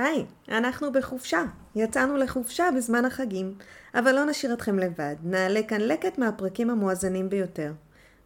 [0.00, 1.44] היי, אנחנו בחופשה.
[1.74, 3.54] יצאנו לחופשה בזמן החגים,
[3.94, 5.16] אבל לא נשאיר אתכם לבד.
[5.22, 7.72] נעלה כאן לקט מהפרקים המואזנים ביותר.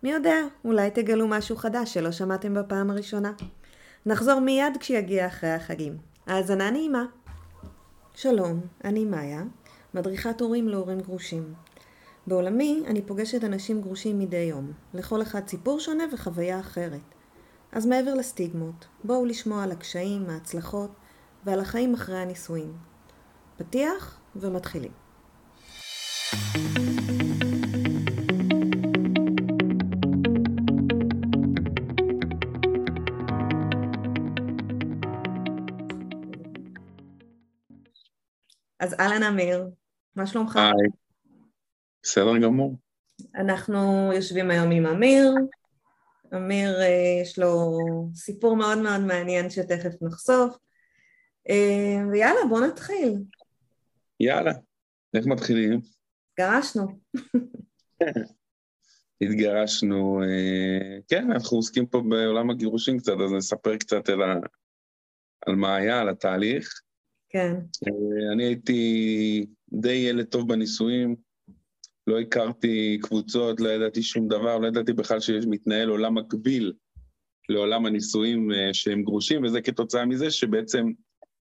[0.03, 3.33] מי יודע, אולי תגלו משהו חדש שלא שמעתם בפעם הראשונה.
[4.07, 5.97] נחזור מיד כשיגיע אחרי החגים.
[6.27, 7.05] האזנה נעימה.
[8.15, 9.43] שלום, אני מאיה,
[9.95, 11.54] מדריכת הורים להורים גרושים.
[12.27, 17.01] בעולמי אני פוגשת אנשים גרושים מדי יום, לכל אחד סיפור שונה וחוויה אחרת.
[17.73, 20.91] אז מעבר לסטיגמות, בואו לשמוע על הקשיים, ההצלחות
[21.45, 22.77] ועל החיים אחרי הנישואים.
[23.57, 24.93] פתיח ומתחילים.
[38.81, 39.69] אז אהלן אמיר,
[40.17, 40.56] מה שלומך?
[40.56, 40.89] היי,
[42.03, 42.77] בסדר גמור.
[43.34, 45.34] אנחנו יושבים היום עם אמיר.
[46.34, 47.79] אמיר, אה, יש לו
[48.15, 50.56] סיפור מאוד מאוד מעניין שתכף נחשוף.
[51.51, 53.15] אה, ויאללה, בוא נתחיל.
[54.21, 54.53] יאללה,
[55.15, 55.81] איך מתחילים?
[56.41, 56.87] גרשנו.
[59.20, 64.34] התגרשנו, אה, כן, אנחנו עוסקים פה בעולם הגירושים קצת, אז נספר קצת על, ה...
[65.47, 66.81] על מה היה, על התהליך.
[67.28, 67.55] כן.
[68.33, 71.17] אני הייתי די ילד טוב בנישואים,
[72.06, 76.72] לא הכרתי קבוצות, לא ידעתי שום דבר, לא ידעתי בכלל שמתנהל עולם מקביל
[77.48, 80.87] לעולם הנישואים שהם גרושים, וזה כתוצאה מזה שבעצם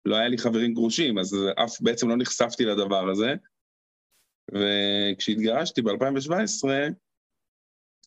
[0.05, 3.35] לא היה לי חברים גרושים, אז אף בעצם לא נחשפתי לדבר הזה.
[4.51, 6.69] וכשהתגרשתי ב-2017,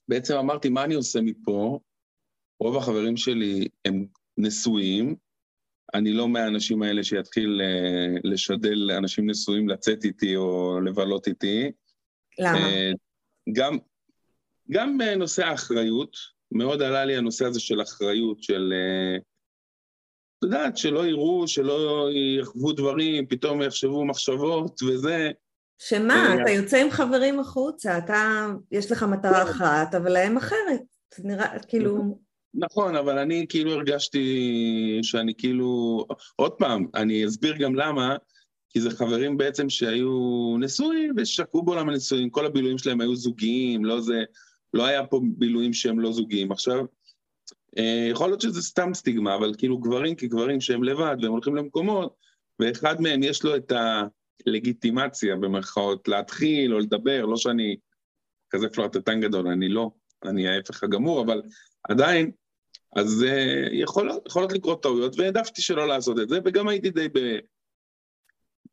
[0.08, 1.80] בעצם אמרתי, מה אני עושה מפה?
[2.60, 4.06] רוב החברים שלי הם
[4.38, 5.16] נשואים,
[5.94, 7.62] אני לא מהאנשים האלה שיתחיל
[8.24, 11.72] לשדל לאנשים נשואים לצאת איתי או לבלות איתי.
[12.40, 12.60] למה?
[13.54, 13.78] גם,
[14.72, 16.18] גם בנושא האחריות,
[16.52, 18.74] מאוד עלה לי הנושא הזה של אחריות, של...
[20.42, 25.32] את יודעת, שלא יראו, שלא יחוו דברים, פתאום יחשבו מחשבות וזה.
[25.80, 30.82] שמה, אתה יוצא עם חברים החוצה, אתה, יש לך מטרה אחת, אבל להם אחרת.
[31.20, 32.20] נראה, כאילו...
[32.54, 36.06] נכון, אבל אני כאילו הרגשתי שאני כאילו...
[36.36, 38.16] עוד פעם, אני אסביר גם למה,
[38.70, 44.02] כי זה חברים בעצם שהיו נשואים ושקעו בעולם הנישואים, כל הבילויים שלהם היו זוגיים, לא
[44.02, 44.24] זה...
[44.74, 46.52] לא היה פה בילויים שהם לא זוגיים.
[46.52, 46.86] עכשיו,
[48.12, 52.16] יכול להיות שזה סתם סטיגמה, אבל כאילו גברים כגברים שהם לבד והם הולכים למקומות,
[52.60, 53.72] ואחד מהם יש לו את
[54.46, 57.76] הלגיטימציה, במרכאות, להתחיל או לדבר, לא שאני
[58.50, 59.92] כזה פלרטטן גדול, אני לא,
[60.24, 61.42] אני ההפך הגמור, אבל
[61.84, 62.32] עדיין,
[62.96, 67.08] אז uh, יכולות, יכולות לקרות טעויות, והעדפתי שלא לעשות את זה, וגם הייתי די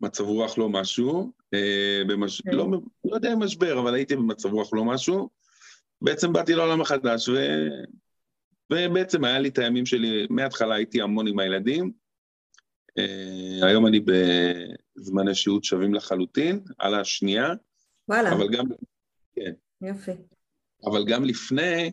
[0.01, 2.41] במצב רוח לא משהו, uh, במש...
[2.41, 2.53] okay.
[2.53, 2.67] לא,
[3.05, 5.29] לא יודע אם משבר, אבל הייתי במצב רוח לא משהו.
[6.03, 7.35] בעצם באתי לעולם החדש, ו...
[8.73, 11.93] ובעצם היה לי את הימים שלי, מההתחלה הייתי המון עם הילדים.
[13.01, 14.01] Uh, היום אני
[14.97, 17.49] בזמני שהות שווים לחלוטין, על השנייה.
[18.09, 18.33] וואלה.
[18.33, 18.65] אבל גם...
[19.33, 19.53] כן.
[19.81, 20.11] יופי.
[20.85, 21.91] אבל גם לפני,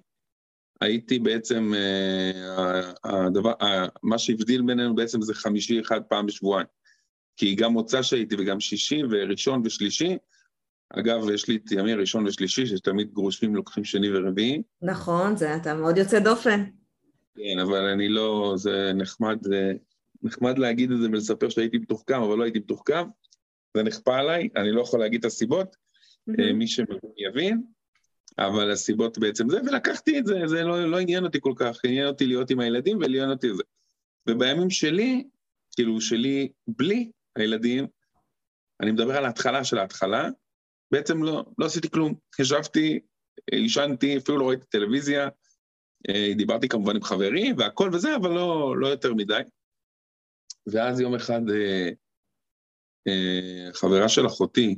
[0.81, 2.67] הייתי בעצם, uh,
[3.03, 3.53] הדבר,
[4.03, 6.67] מה שהבדיל בינינו בעצם זה חמישי אחד פעם בשבועיים.
[7.37, 10.17] כי גם מוצא שהייתי וגם שישי וראשון ושלישי,
[10.99, 14.61] אגב, יש לי את ימי ראשון ושלישי, שתמיד גרושים לוקחים שני ורביעי.
[14.81, 16.63] נכון, זה אתה מאוד יוצא דופן.
[17.35, 19.73] כן, אבל אני לא, זה נחמד, זה
[20.23, 23.03] נחמד להגיד את זה ולספר שהייתי מתוחכם, אבל לא הייתי מתוחכם.
[23.77, 25.75] זה נכפה עליי, אני לא יכול להגיד את הסיבות,
[26.29, 26.53] mm-hmm.
[26.53, 27.63] מי שיבין,
[28.39, 32.07] אבל הסיבות בעצם זה, ולקחתי את זה, זה לא, לא עניין אותי כל כך, עניין
[32.07, 33.63] אותי להיות עם הילדים ולעניין אותי זה.
[34.29, 35.23] ובימים שלי,
[35.75, 37.87] כאילו שלי בלי הילדים,
[38.81, 40.29] אני מדבר על ההתחלה של ההתחלה,
[40.91, 42.13] בעצם לא, לא עשיתי כלום.
[42.39, 42.99] ישבתי,
[43.51, 45.29] עישנתי, אפילו לא ראיתי טלוויזיה,
[46.37, 49.41] דיברתי כמובן עם חברים והכל וזה, אבל לא, לא יותר מדי.
[50.67, 51.89] ואז יום אחד אה,
[53.07, 54.77] אה, חברה של אחותי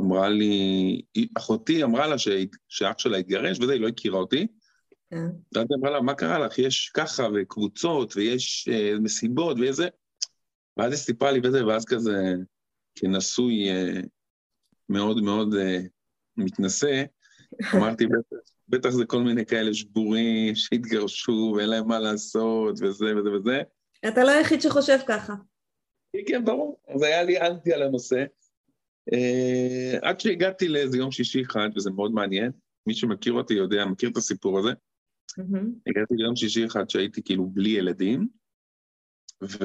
[0.00, 1.02] אמרה לי,
[1.38, 2.28] אחותי אמרה לה ש,
[2.68, 4.46] שאח שלה התגרש וזה, היא לא הכירה אותי.
[5.10, 5.26] כן.
[5.54, 6.58] ואז היא אמרה לה, מה קרה לך?
[6.58, 9.88] יש ככה וקבוצות ויש אה, מסיבות ואיזה...
[10.76, 12.34] ואז היא סיפרה לי וזה, ואז כזה,
[12.94, 14.00] כנשוי אה,
[14.88, 15.78] מאוד מאוד אה,
[16.36, 17.04] מתנשא,
[17.74, 18.38] אמרתי, בטח,
[18.68, 23.62] בטח זה כל מיני כאלה שבורים שהתגרשו ואין להם מה לעשות וזה וזה וזה.
[24.08, 25.34] אתה לא היחיד שחושב ככה.
[26.26, 26.80] כן, ברור.
[26.88, 28.24] אז היה לי אנטי על הנושא.
[29.14, 32.52] Uh, עד שהגעתי לאיזה יום שישי אחד, וזה מאוד מעניין,
[32.86, 34.70] מי שמכיר אותי יודע, מכיר את הסיפור הזה.
[34.70, 35.66] Mm-hmm.
[35.86, 38.28] הגעתי ליום שישי אחד שהייתי כאילו בלי ילדים,
[39.42, 39.64] ו...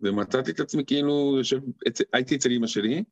[0.00, 1.58] ומצאתי את עצמי כאילו, יושב,
[2.12, 3.04] הייתי אצל אמא שלי,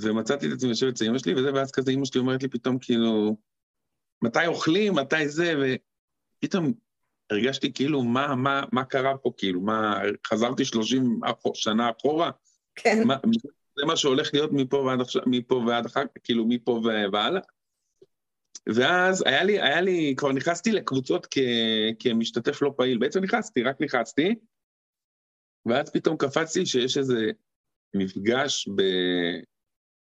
[0.00, 2.78] ומצאתי את עצמי יושב אצל אמא שלי, וזה, ואז כזה אמא שלי אומרת לי פתאום
[2.78, 3.36] כאילו,
[4.22, 5.54] מתי אוכלים, מתי זה,
[6.38, 6.72] ופתאום
[7.30, 11.20] הרגשתי כאילו, מה, מה, מה קרה פה, כאילו, מה, חזרתי 30
[11.54, 12.30] שנה אחורה?
[12.74, 13.02] כן.
[13.06, 13.16] מה,
[13.78, 16.80] זה מה שהולך להיות מפה ועד עכשיו, מפה ועד אחר כך, כאילו, מפה
[17.12, 17.40] והלאה?
[18.74, 21.38] ואז היה לי, היה לי, כבר נכנסתי לקבוצות כ,
[21.98, 22.98] כמשתתף לא פעיל.
[22.98, 24.34] בעצם נכנסתי, רק נכנסתי,
[25.66, 27.30] ואז פתאום קפצתי שיש איזה
[27.94, 28.68] מפגש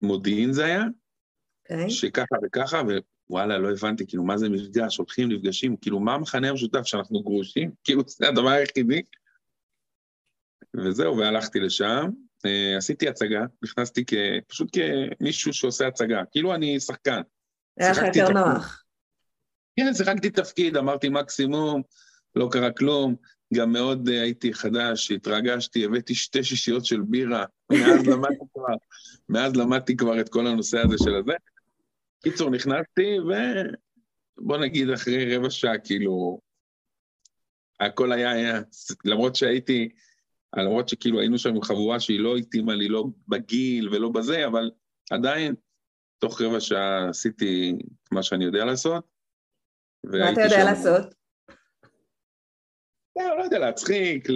[0.01, 1.73] במודיעין זה היה, okay.
[1.73, 1.89] אוקיי.
[1.89, 2.81] שככה וככה,
[3.29, 4.97] ווואלה, לא הבנתי, כאילו, מה זה מפגש?
[4.97, 7.71] הולכים, נפגשים, כאילו, מה המכנה המשותף שאנחנו גרושים?
[7.83, 9.01] כאילו, זה הדבר היחידי.
[10.75, 12.09] וזהו, והלכתי לשם,
[12.45, 14.13] אה, עשיתי הצגה, נכנסתי כ...
[14.47, 17.21] פשוט כמישהו שעושה הצגה, כאילו אני שחקן.
[17.77, 18.83] היה לך יותר נוח.
[19.75, 21.81] כן, שיחקתי תפקיד, אמרתי מקסימום,
[22.35, 23.15] לא קרה כלום.
[23.53, 28.75] גם מאוד uh, הייתי חדש, התרגשתי, הבאתי שתי שישיות של בירה, מאז למדתי כבר,
[29.29, 31.33] מאז למדתי כבר את כל הנושא הזה של הזה.
[32.23, 36.39] קיצור, נכנסתי, ובוא נגיד אחרי רבע שעה, כאילו,
[37.79, 38.61] הכל היה, היה,
[39.05, 39.89] למרות שהייתי,
[40.57, 44.71] למרות שכאילו היינו שם עם חבורה שהיא לא התאימה לי, לא בגיל ולא בזה, אבל
[45.11, 45.55] עדיין,
[46.19, 47.77] תוך רבע שעה עשיתי
[48.11, 49.03] מה שאני יודע לעשות.
[50.03, 50.65] מה אתה יודע שם...
[50.65, 51.18] לעשות?
[53.17, 54.27] לא, לא יודע, להצחיק,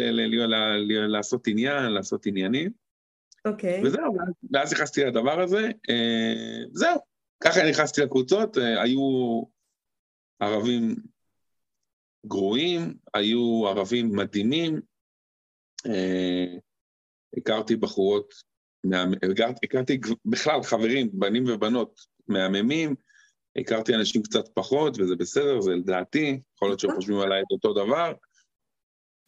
[1.08, 2.72] לעשות עניין, לעשות עניינים.
[3.46, 3.84] אוקיי.
[3.84, 4.18] וזהו,
[4.52, 5.70] ואז נכנסתי לדבר הזה.
[5.90, 6.98] אה, זהו,
[7.44, 9.42] ככה נכנסתי לקבוצות, אה, היו
[10.40, 10.96] ערבים
[12.26, 14.82] גרועים, היו ערבים מדהימים,
[15.86, 16.46] אה,
[17.38, 18.34] הכרתי בחורות,
[19.64, 22.96] הכרתי בכלל חברים, בנים ובנות מהממים,
[23.58, 27.74] הכרתי אנשים קצת פחות, וזה בסדר, זה לדעתי, יכול להיות שהם חושבים עליי את אותו
[27.74, 28.14] דבר.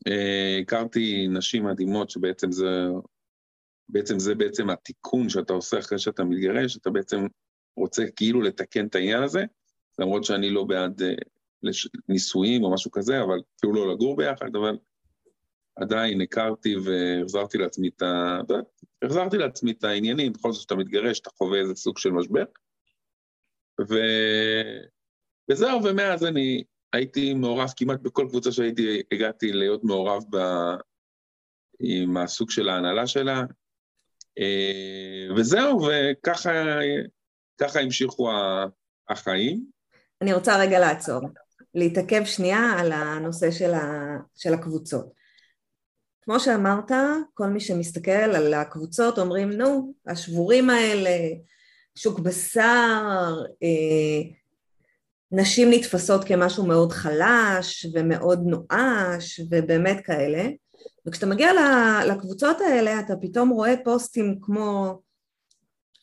[0.07, 2.87] אה, הכרתי נשים מדהימות שבעצם זה,
[3.89, 7.27] בעצם זה בעצם התיקון שאתה עושה אחרי שאתה מתגרש, אתה בעצם
[7.77, 9.43] רוצה כאילו לתקן את העניין הזה,
[9.99, 11.13] למרות שאני לא בעד אה,
[12.09, 14.77] נישואים או משהו כזה, אבל כאילו לא לגור ביחד, אבל
[15.75, 18.39] עדיין הכרתי והחזרתי לעצמי את ה...
[19.01, 22.43] החזרתי לעצמי את העניינים, בכל זאת שאתה מתגרש, אתה חווה איזה סוג של משבר.
[23.89, 23.95] ו...
[25.51, 26.63] וזהו, ומאז אני
[26.95, 30.37] הייתי מעורב כמעט בכל קבוצה שהייתי, הגעתי להיות מעורב ב...
[31.79, 33.43] עם הסוג של ההנהלה שלה,
[34.39, 38.29] אה, וזהו, וככה המשיכו
[39.09, 39.65] החיים.
[40.21, 41.21] אני רוצה רגע לעצור,
[41.73, 44.17] להתעכב שנייה על הנושא של, ה...
[44.35, 45.13] של הקבוצות.
[46.21, 46.91] כמו שאמרת,
[47.33, 51.17] כל מי שמסתכל על הקבוצות אומרים, נו, השבורים האלה,
[51.95, 54.29] שוק בשר, אה,
[55.31, 60.49] נשים נתפסות כמשהו מאוד חלש ומאוד נואש ובאמת כאלה,
[61.07, 61.49] וכשאתה מגיע
[62.07, 64.99] לקבוצות האלה אתה פתאום רואה פוסטים כמו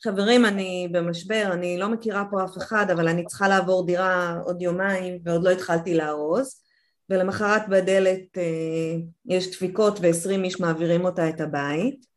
[0.04, 4.62] חברים אני במשבר, אני לא מכירה פה אף אחד אבל אני צריכה לעבור דירה עוד
[4.62, 6.62] יומיים ועוד לא התחלתי לארוז
[7.10, 8.96] ולמחרת בדלת אה,
[9.26, 12.11] יש דפיקות ועשרים איש מעבירים אותה את הבית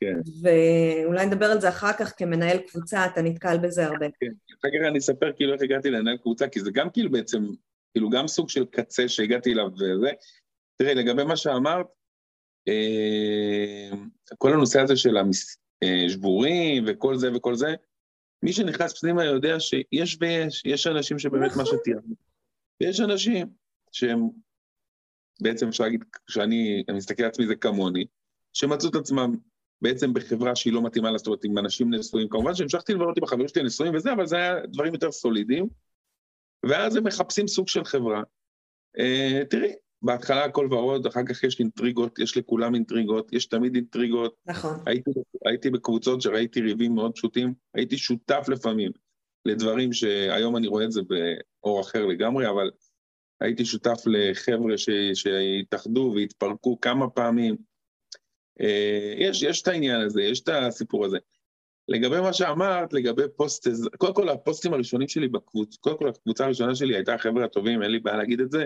[0.00, 0.14] כן.
[0.42, 4.06] ואולי נדבר על זה אחר כך כמנהל קבוצה, אתה נתקל בזה הרבה.
[4.20, 7.44] כן, אחר כך אני אספר כאילו איך הגעתי לנהל קבוצה, כי זה גם כאילו בעצם,
[7.92, 10.10] כאילו גם סוג של קצה שהגעתי אליו וזה.
[10.76, 11.86] תראי, לגבי מה שאמרת,
[12.68, 13.90] אה,
[14.38, 15.16] כל הנושא הזה של
[16.06, 17.74] השבורים אה, וכל זה וכל זה,
[18.42, 21.78] מי שנכנס פנימה יודע שיש ויש, יש אנשים שבאמת מה נכון.
[21.80, 22.14] שתיארנו.
[22.80, 23.46] ויש אנשים
[23.92, 24.28] שהם,
[25.40, 28.04] בעצם אפשר להגיד, כשאני מסתכל על עצמי זה כמוני,
[28.52, 29.34] שמצאו את עצמם
[29.82, 32.28] בעצם בחברה שהיא לא מתאימה לה, זאת אומרת, עם אנשים נשואים.
[32.28, 35.68] כמובן שהמשכתי לבנות עם החברים שלי נשואים וזה, אבל זה היה דברים יותר סולידיים.
[36.62, 38.22] ואז הם מחפשים סוג של חברה.
[38.98, 39.72] Uh, תראי,
[40.02, 44.34] בהתחלה הכל ורוד, אחר כך יש אינטריגות, יש לכולם אינטריגות, יש תמיד אינטריגות.
[44.46, 44.74] נכון.
[44.86, 45.10] הייתי,
[45.46, 48.90] הייתי בקבוצות שראיתי ריבים מאוד פשוטים, הייתי שותף לפעמים
[49.44, 52.70] לדברים שהיום אני רואה את זה באור אחר לגמרי, אבל
[53.40, 54.74] הייתי שותף לחבר'ה
[55.14, 57.69] שהתאחדו והתפרקו כמה פעמים.
[58.60, 61.18] אה, יש, יש את העניין הזה, יש את הסיפור הזה.
[61.88, 66.74] לגבי מה שאמרת, לגבי פוסט, קודם כל הפוסטים הראשונים שלי בקבוצה, קודם כל הקבוצה הראשונה
[66.74, 68.64] שלי הייתה החבר'ה הטובים, אין לי בעיה להגיד את זה.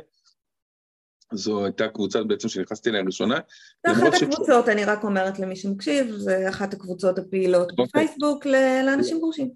[1.32, 3.38] זו הייתה קבוצה בעצם שנכנסתי אליה ראשונה.
[3.86, 4.68] זה אחת הקבוצות, ש...
[4.68, 7.74] אני רק אומרת למי שמקשיב, זה אחת הקבוצות הפעילות okay.
[7.78, 7.84] אוקיי.
[7.86, 9.50] בפייסבוק לאנשים גרושים.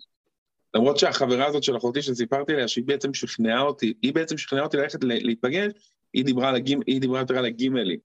[0.74, 4.76] למרות שהחברה הזאת של אחותי שסיפרתי עליה, שהיא בעצם שכנעה אותי, היא בעצם שכנעה אותי
[4.76, 5.72] ללכת להיפגש,
[6.12, 7.98] היא דיברה, לגימ, היא דיברה יותר על הגימלי.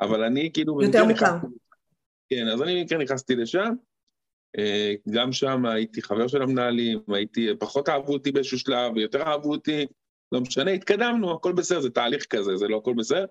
[0.00, 0.82] אבל אני כאילו...
[0.82, 1.36] יותר מוכר.
[2.28, 3.74] כן, אז אני כן נכנסתי לשם,
[4.58, 9.50] אה, גם שם הייתי חבר של המנהלים, הייתי, פחות אהבו אותי באיזשהו שלב, יותר אהבו
[9.50, 9.86] אותי,
[10.32, 13.24] לא משנה, התקדמנו, הכל בסדר, זה תהליך כזה, זה לא הכל בסדר,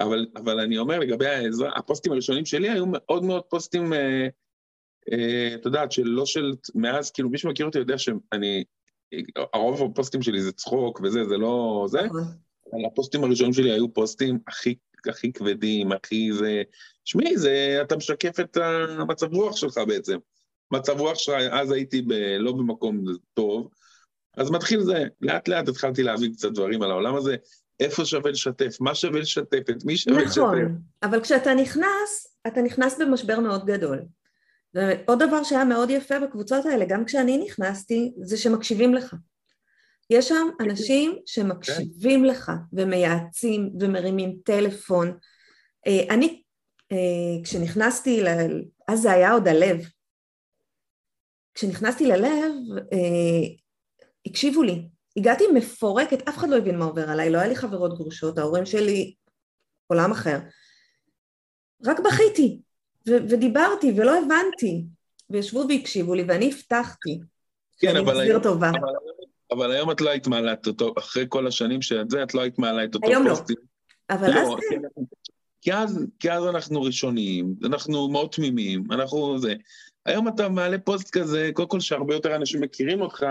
[0.00, 4.28] אבל, אבל אני אומר לגבי העזרה, הפוסטים הראשונים שלי היו מאוד מאוד פוסטים, אה,
[5.12, 8.64] אה, את יודעת, שלא של, מאז, כאילו מי שמכיר אותי יודע שאני,
[9.52, 12.84] הרוב הפוסטים שלי זה צחוק וזה, זה לא זה, נכון.
[12.86, 14.74] הפוסטים הראשונים שלי היו פוסטים הכי,
[15.08, 16.62] הכי כבדים, הכי זה...
[17.04, 18.56] שמעי, זה, אתה משקף את
[18.98, 20.16] המצב רוח שלך בעצם.
[20.70, 23.68] מצב רוח שלך, אז הייתי ב, לא במקום טוב,
[24.36, 27.36] אז מתחיל זה, לאט לאט התחלתי להבין קצת דברים על העולם הזה,
[27.80, 30.40] איפה שווה לשתף, מה שווה לשתף, את מי שווה נכון, לשתף.
[30.40, 33.98] נכון, אבל כשאתה נכנס, אתה נכנס במשבר מאוד גדול.
[34.74, 39.14] ועוד דבר שהיה מאוד יפה בקבוצות האלה, גם כשאני נכנסתי, זה שמקשיבים לך.
[40.10, 42.26] יש שם אנשים שמקשיבים כן.
[42.26, 45.18] לך ומייעצים ומרימים טלפון.
[45.86, 46.42] אה, אני,
[46.92, 48.28] אה, כשנכנסתי, ל...
[48.88, 49.76] אז זה היה עוד הלב.
[51.54, 52.52] כשנכנסתי ללב,
[52.92, 53.54] אה,
[54.26, 54.88] הקשיבו לי.
[55.16, 58.66] הגעתי מפורקת, אף אחד לא הבין מה עובר עליי, לא היה לי חברות גרושות, ההורים
[58.66, 59.14] שלי
[59.86, 60.38] עולם אחר.
[61.84, 62.60] רק בכיתי,
[63.08, 64.84] ו- ודיברתי ולא הבנתי,
[65.30, 67.20] וישבו והקשיבו לי, ואני הבטחתי.
[67.78, 68.70] כן, אבל היום, טובה.
[68.70, 68.92] אבל,
[69.52, 72.40] אבל היום את לא היית מעלה את אותו, אחרי כל השנים שאת זה, את לא
[72.40, 73.34] היית מעלה את אותו היום לא.
[73.34, 73.56] פוסטים.
[74.10, 75.04] לא, אבל לא, אז כן.
[75.60, 79.54] כי אז, כי אז אנחנו ראשונים, אנחנו מאוד תמימים, אנחנו זה.
[80.06, 83.26] היום אתה מעלה פוסט כזה, קודם כל שהרבה יותר אנשים מכירים אותך,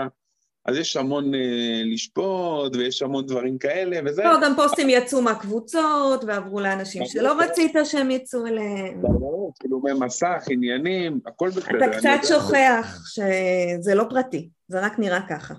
[0.66, 4.24] אז יש המון אה, לשפוט, ויש המון דברים כאלה, וזה...
[4.24, 9.02] לא, גם פוסטים יצאו מהקבוצות, ועברו לאנשים שלא רצית שהם יצאו אליהם.
[9.02, 11.78] ברור, כאילו מסך, עניינים, הכל בסדר.
[11.78, 15.54] אתה קצת שוכח שזה לא פרטי, זה רק נראה ככה.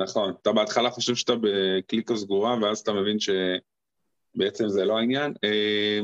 [0.00, 5.32] נכון, אתה בהתחלה חושב שאתה בקליקה סגורה, ואז אתה מבין שבעצם זה לא העניין.
[5.44, 6.00] אה,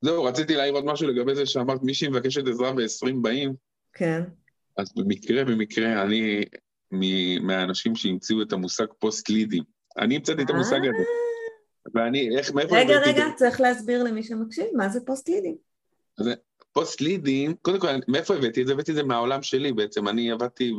[0.00, 3.54] זהו, רציתי להעיר עוד משהו לגבי זה שאמרת, מישהי מבקשת עזרה ב-20 באים.
[3.92, 4.22] כן.
[4.76, 6.44] אז במקרה, במקרה, אני
[7.40, 9.62] מהאנשים שהמציאו את המושג פוסט-לידים.
[9.98, 11.04] אני המצאתי את המושג הזה.
[11.94, 12.76] ואני, איך, מאיפה...
[12.76, 15.56] רגע, רגע, צריך להסביר למי שמקשיב, מה זה פוסט-לידים?
[16.72, 18.72] פוסט-לידים, קודם כל, מאיפה הבאתי את זה?
[18.72, 20.08] הבאתי את זה מהעולם שלי בעצם.
[20.08, 20.72] אני עבדתי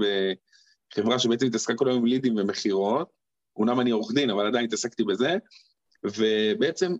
[0.91, 3.09] בחברה שבעצם התעסקה כל היום עם לידים ומכירות.
[3.55, 5.37] אומנם אני עורך דין, אבל עדיין התעסקתי בזה.
[6.03, 6.95] ובעצם,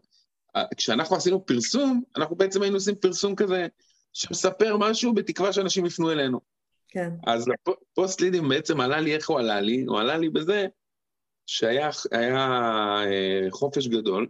[0.78, 3.68] כשאנחנו עשינו פרסום, אנחנו בעצם היינו עושים פרסום כזה
[4.14, 6.40] שמספר משהו בתקווה שאנשים יפנו אלינו.
[6.88, 7.10] כן.
[7.28, 9.84] אז הפוסט לידים בעצם עלה לי, איך הוא עלה לי?
[9.88, 10.68] הוא עלה לי בזה
[11.46, 12.48] שהיה היה,
[13.06, 14.28] אה, חופש גדול,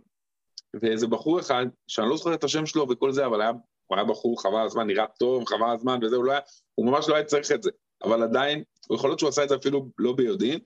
[0.82, 3.52] ואיזה בחור אחד, שאני לא זוכר את השם שלו וכל זה, אבל היה,
[3.88, 6.42] הוא היה בחור חבל הזמן, נראה טוב, חבל הזמן וזה, הוא, לא היה,
[6.76, 7.72] הוא ממש לא היה צריך את זה.
[8.04, 8.64] אבל עדיין,
[8.94, 10.60] יכול להיות שהוא עשה את זה אפילו לא ביודעין,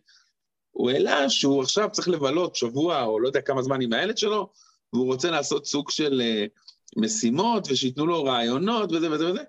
[0.71, 4.49] הוא העלה שהוא עכשיו צריך לבלות שבוע או לא יודע כמה זמן עם הילד שלו,
[4.93, 6.49] והוא רוצה לעשות סוג של uh,
[6.97, 9.41] משימות ושייתנו לו רעיונות וזה וזה וזה.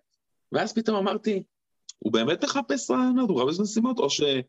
[0.53, 1.43] ואז פתאום אמרתי,
[1.99, 4.43] הוא באמת מחפש רעיונות, הוא מחפש משימות, או שהוא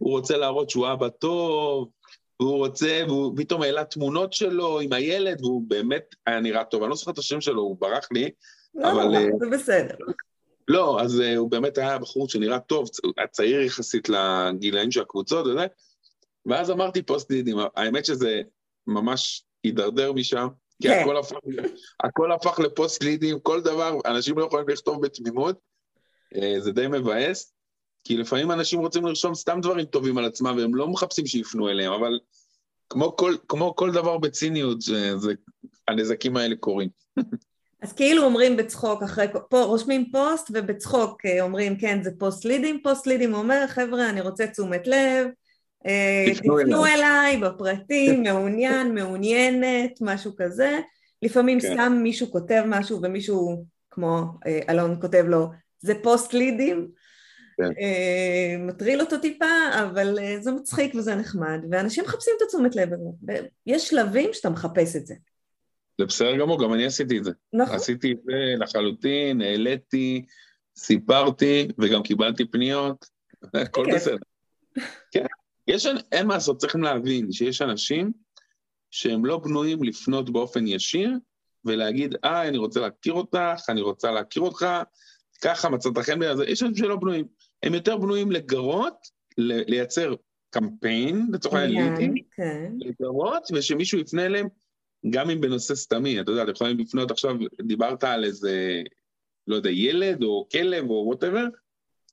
[0.00, 1.88] רוצה להראות שהוא אבא טוב,
[2.40, 6.82] והוא רוצה, והוא פתאום העלה תמונות שלו עם הילד, והוא באמת היה נראה טוב.
[6.82, 8.30] אני לא זוכר את השם שלו, הוא ברח לי,
[8.74, 9.04] לא, אבל...
[9.04, 9.94] לא, זה בסדר.
[10.68, 12.88] לא, אז uh, הוא באמת היה בחור שנראה טוב,
[13.30, 15.66] צעיר יחסית לגילאים של הקבוצות וזה,
[16.46, 18.42] ואז אמרתי פוסט דידים, האמת שזה
[18.86, 20.48] ממש הידרדר משם,
[20.82, 21.00] כי כן.
[21.02, 21.36] הכל הפך,
[22.04, 25.58] הכל הפך לפוסט לידים, כל דבר, אנשים לא יכולים לכתוב בתמימות,
[26.36, 27.52] אה, זה די מבאס,
[28.04, 31.92] כי לפעמים אנשים רוצים לרשום סתם דברים טובים על עצמם, והם לא מחפשים שיפנו אליהם,
[31.92, 32.18] אבל
[32.88, 35.32] כמו כל, כמו כל דבר בציניות, זה, זה,
[35.88, 36.88] הנזקים האלה קורים.
[37.82, 42.80] אז כאילו אומרים בצחוק, אחרי, פה רושמים פוסט ובצחוק אה, אומרים כן זה פוסט לידים,
[42.82, 45.26] פוסט לידים אומר חבר'ה אני רוצה תשומת לב,
[45.86, 50.78] אה, תפנו, אליי בפרטים, מעוניין, מעוניינת, משהו כזה,
[51.22, 51.72] לפעמים כן.
[51.72, 54.24] סתם מישהו כותב משהו ומישהו כמו
[54.68, 56.88] אלון כותב לו זה פוסט לידים,
[57.56, 57.70] כן.
[57.80, 59.44] אה, מטריל אותו טיפה,
[59.82, 62.88] אבל אה, זה מצחיק וזה נחמד, ואנשים מחפשים את התשומת לב.
[63.66, 65.14] יש שלבים שאתה מחפש את זה.
[65.98, 67.30] זה בסדר גמור, גם אני עשיתי את זה.
[67.52, 67.74] נכון.
[67.74, 70.24] עשיתי את זה לחלוטין, העליתי,
[70.76, 73.06] סיפרתי, וגם קיבלתי פניות,
[73.54, 74.16] הכל בסדר.
[75.10, 75.26] כן,
[75.68, 78.12] יש, אין מה לעשות, צריכים להבין שיש אנשים
[78.90, 81.10] שהם לא בנויים לפנות באופן ישיר
[81.64, 84.66] ולהגיד, אה, אני רוצה להכיר אותך, אני רוצה להכיר אותך,
[85.42, 87.26] ככה מצאת חן הזה, יש אנשים שלא בנויים.
[87.62, 90.14] הם יותר בנויים לגרות, לייצר
[90.50, 92.72] קמפיין, לצורך העניין לידים, כן.
[92.78, 94.48] לגרות, ושמישהו יפנה אליהם,
[95.10, 98.82] גם אם בנושא סתמי, אתה יודע, אתם יכולים לפנות עכשיו, דיברת על איזה,
[99.46, 101.44] לא יודע, ילד או כלב או whatever,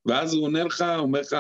[0.05, 1.35] ואז הוא עונה לך, אומר לך,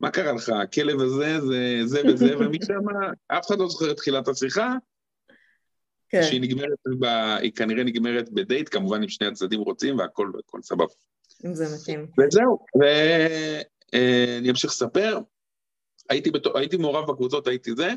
[0.00, 2.80] מה קרה לך, הכלב הזה, זה זה וזה, ומשם
[3.28, 4.74] אף אחד לא זוכר את תחילת השיחה,
[6.08, 6.22] כן.
[6.22, 7.04] שהיא נגמרת, ב,
[7.40, 10.94] היא כנראה נגמרת בדייט, כמובן אם שני הצדדים רוצים והכל והכל סבבה.
[11.46, 12.06] אם זה מתאים.
[12.18, 15.18] וזהו, ואני אה, אמשיך לספר.
[16.08, 16.42] הייתי, בת...
[16.54, 17.92] הייתי מעורב בקבוצות, הייתי זה,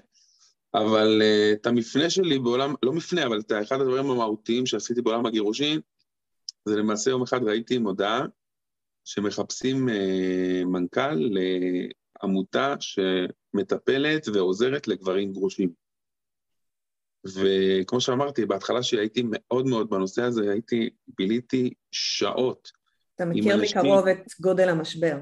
[0.74, 5.26] אבל uh, את המפנה שלי בעולם, לא מפנה, אבל את אחד הדברים המהותיים שעשיתי בעולם
[5.26, 5.80] הגירושין,
[6.66, 8.26] זה למעשה יום אחד ראיתי מודעה
[9.06, 11.30] שמחפשים uh, מנכ"ל
[12.24, 15.82] לעמותה שמטפלת ועוזרת לגברים גרושים.
[17.26, 22.72] וכמו שאמרתי, בהתחלה שהייתי מאוד מאוד בנושא הזה, הייתי, ביליתי שעות.
[23.16, 25.18] אתה מכיר מקרוב את גודל המשבר.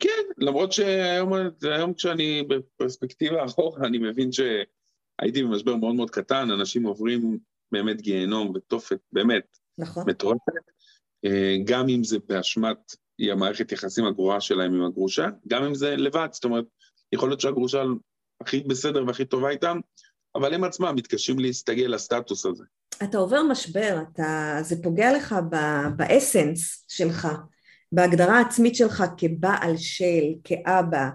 [0.00, 7.38] כן, למרות שהיום כשאני בפרספקטיבה אחורה, אני מבין שהייתי במשבר מאוד מאוד קטן, אנשים עוברים
[7.72, 10.04] באמת גיהנום ותופת, באמת, נכון.
[10.06, 10.52] מטורפת.
[11.24, 12.76] אה, גם אם זה באשמת
[13.18, 16.64] המערכת יחסים הגרועה שלהם עם הגרושה, גם אם זה לבד, זאת אומרת,
[17.12, 17.82] יכול להיות שהגרושה
[18.40, 19.80] הכי בסדר והכי טובה איתם,
[20.34, 22.64] אבל הם עצמם מתקשים להסתגל לסטטוס הזה.
[23.02, 25.34] אתה עובר משבר, אתה, זה פוגע לך
[25.96, 27.28] באסנס שלך,
[27.92, 31.08] בהגדרה העצמית שלך כבעל של, כאבא,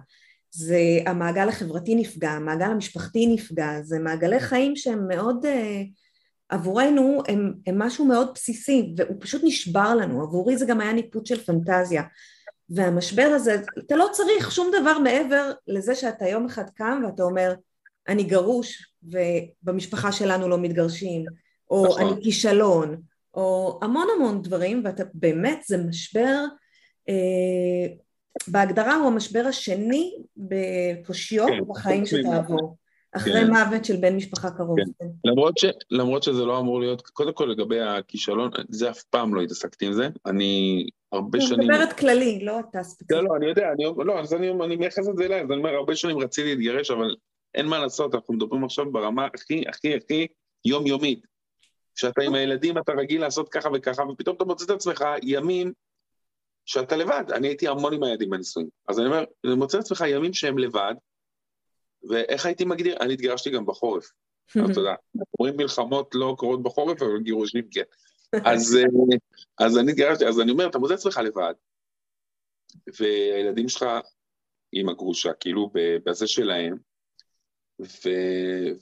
[0.52, 5.50] זה המעגל החברתי נפגע, המעגל המשפחתי נפגע, זה מעגלי חיים שהם מאוד, uh,
[6.50, 11.30] עבורנו הם, הם משהו מאוד בסיסי והוא פשוט נשבר לנו, עבורי זה גם היה ניפוץ
[11.30, 12.04] של פנטזיה.
[12.70, 17.54] והמשבר הזה, אתה לא צריך שום דבר מעבר לזה שאתה יום אחד קם ואתה אומר
[18.08, 21.26] אני גרוש ובמשפחה שלנו לא מתגרשים,
[21.72, 22.02] או נכון.
[22.02, 23.02] אני כישלון,
[23.34, 26.46] או המון המון דברים, ואתה באמת, זה משבר,
[27.10, 27.94] אה,
[28.48, 32.78] בהגדרה הוא המשבר השני בקושיו כן, בחיים שתעבור.
[33.16, 33.50] אחרי כן.
[33.50, 34.78] מוות של בן משפחה קרוב.
[34.80, 34.92] כן.
[35.00, 35.08] כן.
[35.26, 39.42] למרות, ש, למרות שזה לא אמור להיות, קודם כל לגבי הכישלון, זה אף פעם לא
[39.42, 41.60] התעסקתי עם זה, אני הרבה שנים...
[41.60, 43.12] אני מדברת כללי, לא אתה ספציפית.
[43.12, 45.58] לא, לא, אני יודע, אני, לא, אז אני, אני מייחס את זה אליי, אז אני
[45.58, 47.16] אומר, הרבה שנים רציתי להתגרש, אבל
[47.56, 50.28] אין מה לעשות, אנחנו מדברים עכשיו ברמה הכי, הכי, הכי
[50.66, 51.29] יומיומית.
[52.00, 55.74] כשאתה עם הילדים אתה רגיל לעשות ככה וככה, ופתאום אתה מוצא את עצמך ימים
[56.66, 57.24] שאתה לבד.
[57.32, 58.70] אני הייתי המון עם הילדים בנישואים.
[58.88, 60.94] אז אני אומר, אני מוצא את עצמך ימים שהם לבד,
[62.10, 62.98] ואיך הייתי מגדיר?
[63.00, 64.12] אני התגרשתי גם בחורף.
[64.72, 64.96] אתה יודע,
[65.40, 67.84] אומרים מלחמות לא קורות בחורף, אבל גירושים כן.
[68.52, 69.18] אז, אה,
[69.66, 71.54] אז אני התגרשתי, אז אני אומר, אתה מוצא את עצמך לבד,
[73.00, 73.86] והילדים שלך
[74.72, 75.72] עם הגרושה, כאילו
[76.06, 76.78] בזה שלהם,
[77.82, 78.10] ו...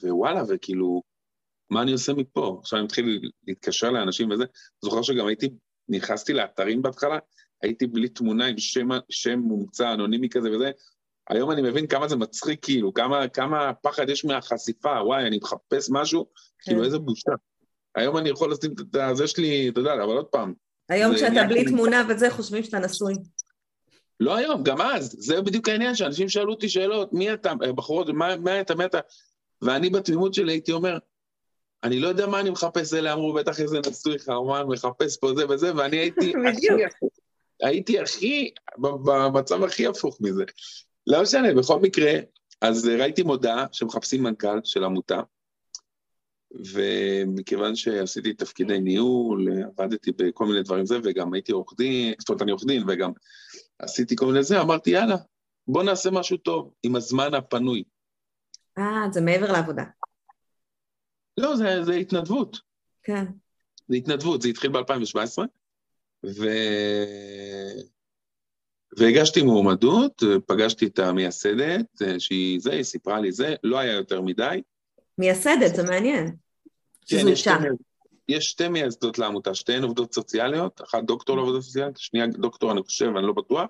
[0.03, 1.01] ווואלה, וכאילו,
[1.69, 2.57] מה אני עושה מפה?
[2.61, 4.43] עכשיו אני מתחיל להתקשר לאנשים וזה.
[4.81, 5.49] זוכר שגם הייתי,
[5.89, 7.17] נכנסתי לאתרים בהתחלה,
[7.61, 10.71] הייתי בלי תמונה עם שם, שם מומצא, אנונימי כזה וזה.
[11.29, 15.89] היום אני מבין כמה זה מצחיק, כאילו, כמה, כמה פחד יש מהחשיפה, וואי, אני מחפש
[15.91, 16.71] משהו, כן.
[16.71, 17.31] כאילו, איזה בושה.
[17.95, 18.71] היום אני יכול לשים
[19.11, 20.53] את זה שלי, אתה יודע, אבל עוד פעם.
[20.89, 23.13] היום כשאתה בלי תמונה וזה, חושבים שאתה נשוי.
[24.19, 28.35] לא היום, גם אז, זה בדיוק העניין, שאנשים שאלו אותי שאלות, מי אתה, בחורות, מה,
[28.35, 28.99] מה אתה, מי אתה?
[29.61, 30.97] ואני בתמימות שלי הייתי אומר,
[31.83, 35.49] אני לא יודע מה אני מחפש, אלה אמרו, בטח איזה נשוי חרמן מחפש פה זה
[35.49, 36.67] וזה, ואני הייתי הכי,
[37.61, 40.43] הייתי הכי, במצב הכי הפוך מזה.
[41.07, 42.11] לא משנה, בכל מקרה,
[42.61, 45.21] אז ראיתי מודעה שמחפשים מנכ"ל של עמותה,
[46.73, 52.41] ומכיוון שעשיתי תפקידי ניהול, עבדתי בכל מיני דברים זה, וגם הייתי עורך דין, זאת אומרת,
[52.41, 53.11] אני עורך דין, וגם
[53.79, 55.15] עשיתי כל מיני זה, אמרתי, יאללה,
[55.67, 57.83] בוא נעשה משהו טוב עם הזמן הפנוי.
[58.77, 59.83] אה, זה מעבר לעבודה.
[61.37, 62.59] לא, זה, זה התנדבות.
[63.03, 63.25] כן.
[63.87, 65.41] זה התנדבות, זה התחיל ב-2017,
[66.25, 66.47] ו...
[68.97, 74.61] והגשתי מועמדות, פגשתי את המייסדת, שהיא זה, היא סיפרה לי זה, לא היה יותר מדי.
[75.17, 76.35] מייסדת, זה מעניין.
[77.07, 77.49] כן, יש שתי,
[78.27, 83.11] יש שתי מייסדות לעמותה, שתיהן עובדות סוציאליות, אחת דוקטור לעבודות סוציאליות, שנייה דוקטור, אני חושב,
[83.17, 83.69] אני לא בטוח,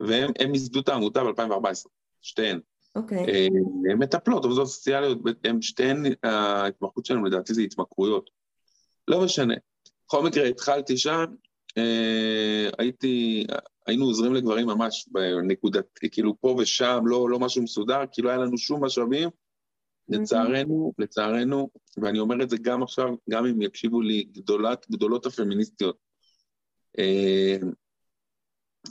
[0.00, 1.88] והם ייסדו את העמותה ב-2014,
[2.22, 2.60] שתיהן.
[2.94, 3.24] אוקיי.
[3.24, 3.28] Okay.
[3.28, 3.46] אה,
[3.90, 8.30] הן מטפלות, עובדות סוציאליות, הן שתיהן, ההתמחות שלהן לדעתי זה התמכרויות.
[9.08, 9.54] לא משנה.
[10.06, 11.24] בכל מקרה, התחלתי שם,
[11.78, 13.46] אה, הייתי,
[13.86, 18.38] היינו עוזרים לגברים ממש בנקודת, כאילו פה ושם, לא, לא משהו מסודר, כי לא היה
[18.38, 19.28] לנו שום משאבים.
[20.10, 21.70] לצערנו, לצערנו,
[22.02, 25.96] ואני אומר את זה גם עכשיו, גם אם יקשיבו לי גדולת, גדולות הפמיניסטיות,
[26.98, 27.56] אה,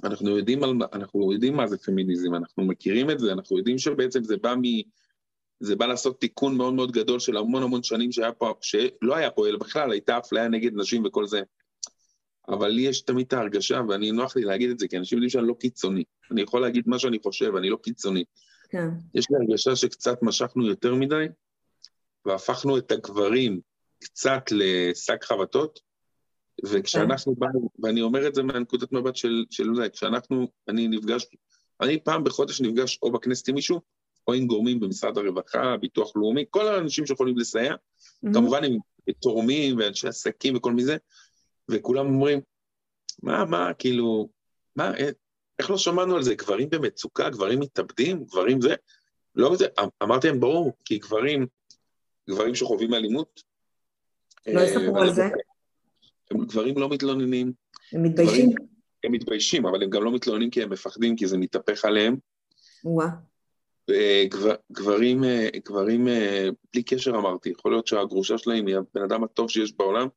[0.04, 4.24] אנחנו יודעים, על, אנחנו יודעים מה זה פמיניזם, אנחנו מכירים את זה, אנחנו יודעים שבעצם
[4.24, 4.62] זה בא מ...
[5.60, 9.30] זה בא לעשות תיקון מאוד מאוד גדול של המון המון שנים שהיה פה, שלא היה
[9.48, 11.42] אלא בכלל הייתה אפליה נגד נשים וכל זה.
[12.50, 15.30] אבל לי יש תמיד את ההרגשה, ואני נוח לי להגיד את זה, כי אנשים יודעים
[15.30, 16.04] שאני לא קיצוני.
[16.32, 18.24] אני יכול להגיד מה שאני חושב, אני לא קיצוני.
[18.70, 18.90] כן.
[19.14, 21.26] יש לי הרגשה שקצת משכנו יותר מדי,
[22.26, 23.60] והפכנו את הגברים
[24.04, 25.80] קצת לשק חבטות,
[26.66, 27.40] וכשאנחנו כן.
[27.40, 31.26] באנו, ואני אומר את זה מהנקודת מבט של, של זה, כשאנחנו, אני נפגש,
[31.82, 33.82] אני פעם בחודש נפגש או בכנסת עם מישהו,
[34.28, 38.34] או עם גורמים במשרד הרווחה, ביטוח לאומי, כל האנשים שיכולים לסייע, mm-hmm.
[38.34, 38.78] כמובן עם
[39.20, 40.98] תורמים ואנשי עסקים וכל מיני זה,
[41.70, 42.42] וכולם אומרים,
[43.24, 44.30] מה, מה, כאילו,
[44.76, 44.92] מה,
[45.60, 46.36] איך לא שמענו על זה?
[46.36, 48.76] גברים במצוקה, גברים מתאבדים, גברים זה?
[49.36, 49.66] לא זה,
[50.04, 51.48] אמרתי להם, ברור, כי גברים,
[52.30, 53.44] גברים שחווים אלימות...
[54.48, 55.24] לא יספרו אה, על זה.
[56.32, 57.54] הם גברים לא מתלוננים.
[57.94, 58.50] הם מתביישים?
[59.04, 62.16] הם מתביישים, אבל הם גם לא מתלוננים כי הם מפחדים, כי זה מתהפך עליהם.
[62.84, 63.10] וואה.
[64.30, 65.24] גבר, גברים,
[65.66, 66.08] גברים,
[66.74, 70.08] בלי קשר אמרתי, יכול להיות שהגרושה שלהם היא הבן אדם הטוב שיש בעולם,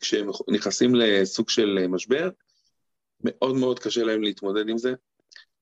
[0.00, 2.30] כשהם נכנסים לסוג של משבר,
[3.24, 4.92] מאוד מאוד קשה להם להתמודד עם זה.
[4.92, 4.94] Okay.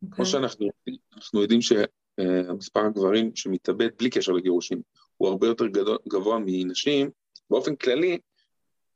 [0.01, 0.27] כמו אוקיי.
[0.27, 0.71] שאנחנו
[1.17, 4.83] אנחנו יודעים שמספר הגברים שמתאבד בלי קשר לגירושים
[5.17, 7.11] הוא הרבה יותר גדול, גבוה מנשים,
[7.51, 8.19] באופן כללי,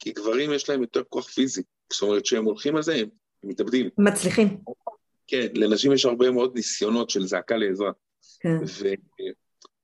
[0.03, 1.63] כי גברים יש להם יותר כוח פיזי.
[1.93, 3.09] זאת אומרת, כשהם הולכים על זה, הם,
[3.45, 3.89] מתאבדים.
[3.99, 4.59] מצליחים.
[5.27, 7.91] כן, לנשים יש הרבה מאוד ניסיונות של זעקה לעזרה.
[8.41, 8.57] כן.
[8.67, 8.89] ו,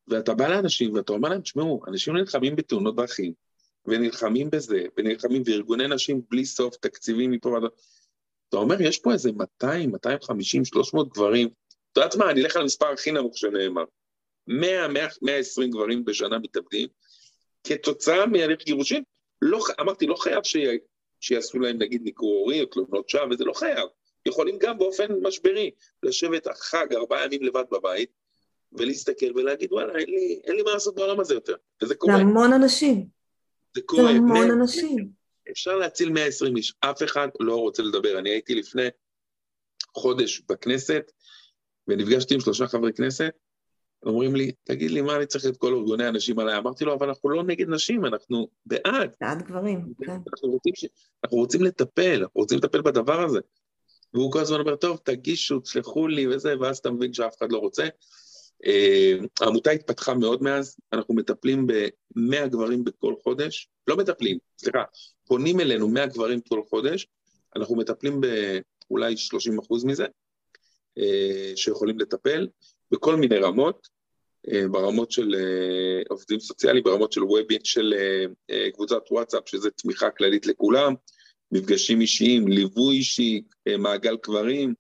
[0.09, 3.33] ואתה בא לאנשים ואתה אומר להם, תשמעו, אנשים נלחמים בתאונות דרכים,
[3.87, 7.63] ונלחמים בזה, ונלחמים, וארגוני נשים בלי סוף, תקציבים מפה ועד...
[8.49, 11.49] אתה אומר, יש פה איזה 200, 250, 300 גברים.
[11.93, 13.85] אתה יודעת מה, אני אלך על המספר הכי נמוך שנאמר.
[14.47, 16.89] 100, 100, 120 גברים בשנה מתאבדים,
[17.65, 19.03] כתוצאה מהליך גירושין.
[19.43, 20.57] לא, אמרתי, לא חייב ש...
[21.21, 23.89] שיעשו להם נגיד ניכור הורי או תלונות שווא, וזה לא חייב.
[24.27, 25.71] יכולים גם באופן משברי
[26.03, 28.11] לשבת חג ארבעה ימים לבד בבית,
[28.73, 31.55] ולהסתכל ולהגיד, וואלה, אין לי, אין לי מה לעשות בעולם הזה יותר.
[31.83, 32.17] וזה קורה.
[32.17, 33.07] זה המון אנשים.
[33.75, 34.03] זה קורה.
[34.03, 35.11] זה המון אנשים.
[35.51, 38.19] אפשר להציל 120 איש, אף אחד לא רוצה לדבר.
[38.19, 38.89] אני הייתי לפני
[39.95, 41.13] חודש בכנסת,
[41.89, 43.31] ונפגשתי עם שלושה חברי כנסת,
[44.07, 46.59] אומרים לי, תגיד לי, מה אני צריך את כל ארגוני הנשים עליי?
[46.59, 49.17] אמרתי לו, אבל אנחנו לא נגד נשים, אנחנו בעד.
[49.21, 50.13] בעד גברים, כן.
[50.13, 50.85] אנחנו רוצים, ש...
[51.25, 53.41] אנחנו רוצים לטפל, אנחנו רוצים לטפל בדבר הזה.
[54.15, 57.59] והוא כל הזמן אומר, טוב, תגישו, תשלחו לי וזה, ואז אתה מבין שאף אחד לא
[57.59, 57.89] רוצה.
[58.67, 64.83] Uh, העמותה התפתחה מאוד מאז, אנחנו מטפלים ב-100 גברים בכל חודש, לא מטפלים, סליחה,
[65.25, 67.07] פונים אלינו 100 גברים כל חודש,
[67.57, 68.21] אנחנו מטפלים
[68.89, 70.07] באולי 30 אחוז מזה,
[70.99, 72.49] uh, שיכולים לטפל,
[72.91, 73.89] בכל מיני רמות,
[74.47, 80.11] uh, ברמות של uh, עובדים סוציאליים, ברמות של וובינג, של uh, קבוצת וואטסאפ, שזה תמיכה
[80.11, 80.95] כללית לכולם,
[81.53, 83.43] מפגשים אישיים, ליווי אישי,
[83.79, 84.75] מעגל קברים.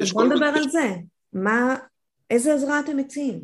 [0.00, 0.88] אז בוא נדבר על זה.
[1.32, 1.76] מה,
[2.30, 3.40] איזה עזרה אתם מציעים?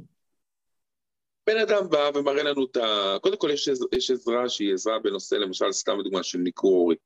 [1.47, 3.17] בן אדם בא ומראה לנו את ה...
[3.23, 6.97] קודם כל יש, יש עזרה שהיא עזרה בנושא, למשל, סתם דוגמה של ניכור הורי.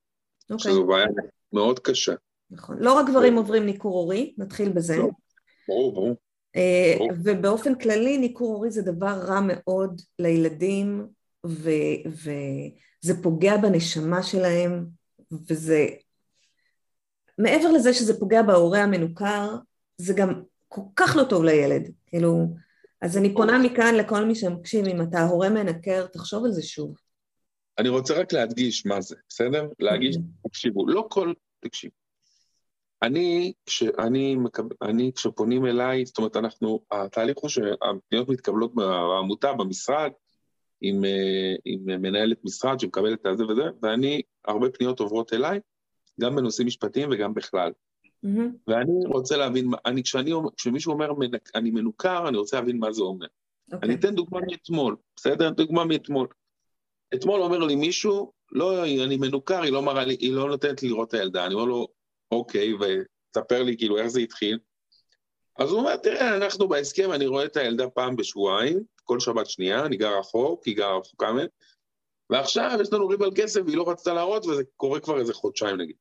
[0.50, 0.72] אוקיי.
[0.72, 1.06] שזו בעיה
[1.52, 2.14] מאוד קשה.
[2.50, 2.76] נכון.
[2.80, 4.96] לא רק גברים עוברים ניכור הורי, נתחיל בזה.
[4.96, 5.08] לא.
[5.68, 6.16] ברור, ברור.
[6.56, 11.06] אה, ובאופן כללי ניכור הורי זה דבר רע מאוד לילדים,
[12.06, 14.86] וזה פוגע בנשמה שלהם,
[15.48, 15.86] וזה...
[17.38, 19.56] מעבר לזה שזה פוגע בהורה המנוכר,
[19.96, 22.46] זה גם כל כך לא טוב לילד, כאילו,
[23.02, 26.94] אז אני פונה מכאן לכל מי שמקשיב, אם אתה הורה מנקר, תחשוב על זה שוב.
[27.78, 29.68] אני רוצה רק להדגיש מה זה, בסדר?
[29.78, 30.30] להגיש, אוקיי.
[30.48, 31.90] תקשיבו, לא כל, תקשיב.
[33.02, 34.36] אני, כשאני
[34.82, 40.10] אני, כשפונים אליי, זאת אומרת, אנחנו, התהליך הוא שהפניות מתקבלות בעמותה, במשרד,
[40.80, 45.60] עם, אה, עם מנהלת משרד שמקבלת את זה וזה, ואני, הרבה פניות עוברות אליי,
[46.20, 47.72] גם בנושאים משפטיים וגם בכלל.
[48.24, 48.28] Mm-hmm.
[48.66, 51.10] ואני רוצה להבין, אני, כשאני, כשמישהו אומר
[51.54, 53.26] אני מנוכר, אני רוצה להבין מה זה אומר.
[53.26, 53.74] Okay.
[53.74, 53.88] אוקיי.
[53.88, 55.50] אני אתן דוגמה מאתמול, בסדר?
[55.50, 56.28] דוגמה מאתמול.
[57.14, 60.88] אתמול אומר לי מישהו, לא, אני מנוכר, היא לא מראה לי, היא לא נותנת לי
[60.88, 61.46] לראות את הילדה.
[61.46, 61.88] אני אומר לו,
[62.32, 64.58] אוקיי, ותספר לי כאילו איך זה התחיל.
[65.58, 69.86] אז הוא אומר, תראה, אנחנו בהסכם, אני רואה את הילדה פעם בשבועיים, כל שבת שנייה,
[69.86, 71.46] אני גר רחוק, היא גרה רחוקה מהם,
[72.30, 75.76] ועכשיו יש לנו ריב על כסף והיא לא רצתה להראות, וזה קורה כבר איזה חודשיים
[75.76, 75.96] נגיד.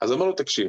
[0.00, 0.68] אז אמר לו, תקשיב,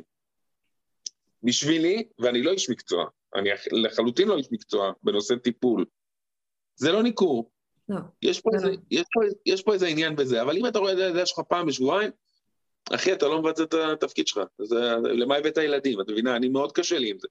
[1.44, 5.86] בשבילי, ואני לא איש מקצוע, אני לחלוטין לא איש מקצוע בנושא טיפול,
[6.76, 7.52] זה לא ניכור.
[7.90, 8.00] לא.
[8.22, 8.58] יש פה, לא.
[8.58, 11.40] איזה, יש, פה, יש פה איזה עניין בזה, אבל אם אתה רואה את הילדה שלך
[11.40, 12.12] פעם בשבועיים,
[12.94, 14.42] אחי, אתה לא מבצע את התפקיד שלך.
[14.60, 14.72] אז
[15.04, 16.02] למה הבאת ילדים?
[16.02, 16.36] את מבינה?
[16.36, 17.28] אני מאוד קשה לי עם זה.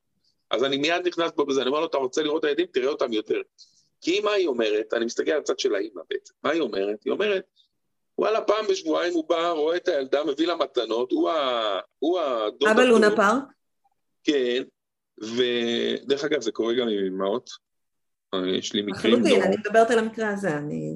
[0.50, 2.66] אז אני מיד נכנס פה בזה, אני אומר לו, אתה רוצה לראות את הילדים?
[2.72, 3.40] תראה אותם יותר.
[4.00, 4.94] כי מה היא אומרת?
[4.94, 6.34] אני מסתכל על הצד של האימא בעצם.
[6.42, 7.04] מה היא אומרת?
[7.04, 7.44] היא אומרת,
[8.18, 11.80] וואלה, פעם בשבועיים הוא בא, רואה את הילדה, מביא לה מתנות, הוא ה...
[11.98, 12.68] הוא הדוד...
[12.68, 13.42] אבא לונה פארק?
[14.24, 14.62] כן,
[15.20, 17.50] ודרך אגב, זה קורה גם עם אמהות.
[18.46, 19.14] יש לי מקרים...
[19.14, 19.42] לחלוטין.
[19.42, 20.94] אני מדברת על המקרה הזה, אני...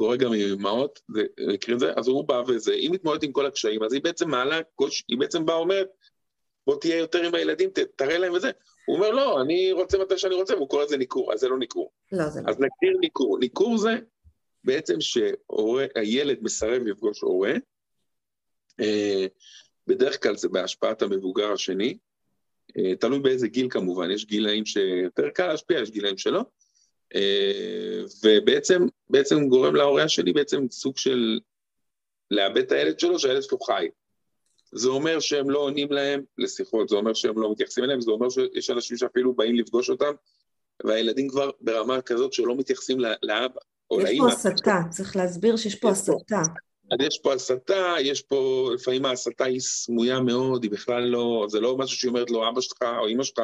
[0.00, 3.46] קורה גם עם אמהות, זה מקרים זה, אז הוא בא וזה, היא מתמודדת עם כל
[3.46, 4.60] הקשיים, אז היא בעצם מעלה,
[5.08, 5.88] היא בעצם באה ואומרת,
[6.66, 8.50] בוא תהיה יותר עם הילדים, תראה להם וזה.
[8.86, 11.58] הוא אומר, לא, אני רוצה מתי שאני רוצה, והוא קורא לזה ניכור, אז זה לא
[11.58, 11.92] ניכור.
[12.12, 12.50] לא, זה לא.
[12.50, 13.38] אז נגדיר ניכור.
[13.38, 13.98] ניכור זה
[14.64, 17.52] בעצם שהילד מסרב לפגוש הורה,
[18.80, 19.26] אה,
[19.86, 21.98] בדרך כלל זה בהשפעת המבוגר השני,
[22.78, 26.44] אה, תלוי באיזה גיל כמובן, יש גילאים שיותר קל להשפיע, יש גילאים שלא,
[28.24, 31.38] ובעצם בעצם גורם להורה השני בעצם סוג של
[32.30, 33.88] לאבד את הילד שלו, שהילד שלו חי.
[34.72, 38.30] זה אומר שהם לא עונים להם לשיחות, זה אומר שהם לא מתייחסים אליהם, זה אומר
[38.30, 40.12] שיש אנשים שאפילו באים לפגוש אותם,
[40.84, 44.10] והילדים כבר ברמה כזאת שלא מתייחסים לאבא או לאמא.
[44.10, 46.42] יש פה הסתה, צריך להסביר שיש פה הסתה.
[46.92, 51.60] אז יש פה הסתה, יש פה, לפעמים ההסתה היא סמויה מאוד, היא בכלל לא, זה
[51.60, 53.40] לא משהו שהיא אומרת לו, אבא שלך או אמא שלך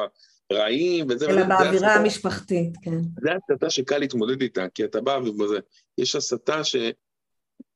[0.53, 1.27] רעים, וזה...
[1.31, 2.99] אלא באווירה המשפחתית, כן.
[3.21, 5.59] זה הסתה שקל להתמודד איתה, כי אתה בא וזה,
[5.99, 6.77] יש הסתה ש...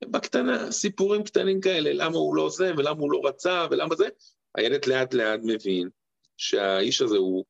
[0.05, 4.07] בקטנה, סיפורים קטנים כאלה, למה הוא לא זה, ולמה הוא לא רצה, ולמה זה,
[4.55, 5.89] הילד לאט לאט מבין
[6.37, 7.45] שהאיש הזה הוא,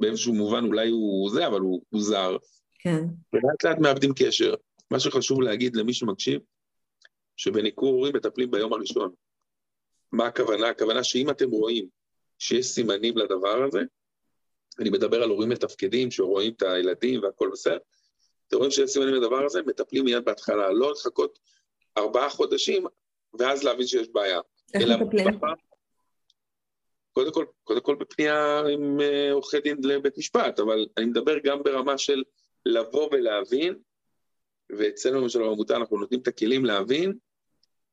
[0.00, 2.36] באיזשהו מובן אולי הוא זה, אבל הוא, הוא זר.
[2.78, 3.04] כן.
[3.32, 4.54] ולאט לאט מאבדים קשר.
[4.90, 6.40] מה שחשוב להגיד למי שמקשיב,
[7.36, 9.12] שבניכור הורים מטפלים ביום הראשון.
[10.12, 10.68] מה הכוונה?
[10.68, 11.88] הכוונה שאם אתם רואים
[12.38, 13.80] שיש סימנים לדבר הזה,
[14.78, 17.78] אני מדבר על הורים מתפקדים שרואים את הילדים והכל בסדר,
[18.48, 21.38] אתם רואים שיש סימנים לדבר הזה, מטפלים מיד בהתחלה, לא לחכות
[21.98, 22.86] ארבעה חודשים
[23.38, 24.40] ואז להבין שיש בעיה.
[24.74, 25.40] איך מטפלים?
[27.12, 31.62] קודם כל, קודם כל בפנייה עם אה, עורכי דין לבית משפט, אבל אני מדבר גם
[31.62, 32.22] ברמה של
[32.66, 33.74] לבוא ולהבין,
[34.70, 37.12] ואצלנו למשל בעמותה אנחנו נותנים את הכלים להבין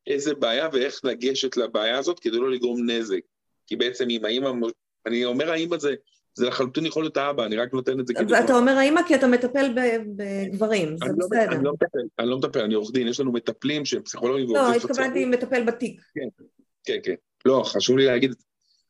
[0.08, 3.20] איזה בעיה ואיך לגשת לבעיה הזאת כדי לא לגרום נזק.
[3.68, 4.68] כי בעצם אם האמא,
[5.06, 5.96] אני אומר האמא זה,
[6.38, 8.34] זה לחלוטין יכול להיות האבא, אני רק נותן את זה כדי...
[8.34, 9.74] ואתה אומר האמא כי אתה מטפל
[10.16, 11.52] בגברים, זה לא, בסדר.
[11.52, 14.74] אני לא מטפל, אני לא מטפל, אני עורך דין, יש לנו מטפלים שהם פסיכולוגים לא,
[14.74, 16.02] התכוונתי מטפל בתיק.
[16.16, 16.44] כן,
[16.84, 17.16] כן, כן.
[17.46, 18.36] לא, חשוב לי להגיד,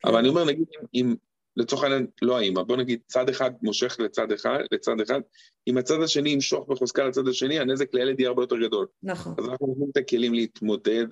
[0.05, 1.15] אבל אני אומר, נגיד, אם
[1.57, 5.19] לצורך העניין, לא האמא, בוא נגיד צד אחד מושך לצד אחד, לצד אחד,
[5.67, 8.87] אם הצד השני ימשוך בחוזקה לצד השני, הנזק לילד יהיה הרבה יותר גדול.
[9.03, 9.35] נכון.
[9.37, 11.05] אז אנחנו נותנים את הכלים להתמודד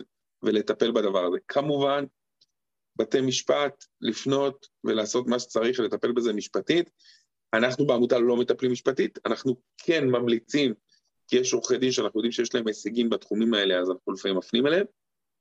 [0.44, 1.38] ולטפל בדבר הזה.
[1.48, 2.06] כמובן,
[2.96, 6.90] בתי משפט, לפנות ולעשות מה שצריך ולטפל בזה משפטית.
[7.54, 10.74] אנחנו בעמותה לא מטפלים משפטית, אנחנו כן ממליצים,
[11.28, 14.68] כי יש עורכי דין שאנחנו יודעים שיש להם הישגים בתחומים האלה, אז אנחנו לפעמים מפנים
[14.68, 14.86] אליהם,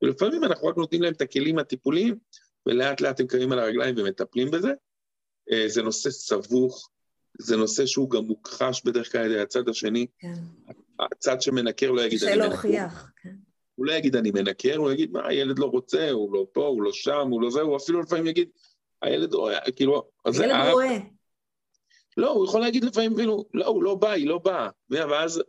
[0.02, 2.18] ולפעמים אנחנו רק נותנים להם את הכלים הטיפוליים,
[2.66, 4.72] ולאט לאט הם קמים על הרגליים ומטפלים בזה.
[5.50, 6.90] אה, זה נושא סבוך,
[7.38, 10.06] זה נושא שהוא גם מוכחש בדרך כלל על ידי הצד השני.
[10.18, 10.34] כן.
[11.12, 12.18] הצד שמנקר לא יגיד.
[12.18, 13.34] קשה להוכיח, כן.
[13.74, 16.82] הוא לא יגיד אני מנקר, הוא יגיד מה, הילד לא רוצה, הוא לא פה, הוא
[16.82, 18.48] לא שם, הוא לא זה, הוא אפילו לפעמים יגיד,
[19.02, 20.02] הילד רואה, כאילו...
[20.24, 20.98] הילד רואה.
[22.16, 24.68] לא, הוא יכול להגיד לפעמים, כאילו, לא, הוא לא בא, היא לא באה.
[24.90, 25.42] ואז,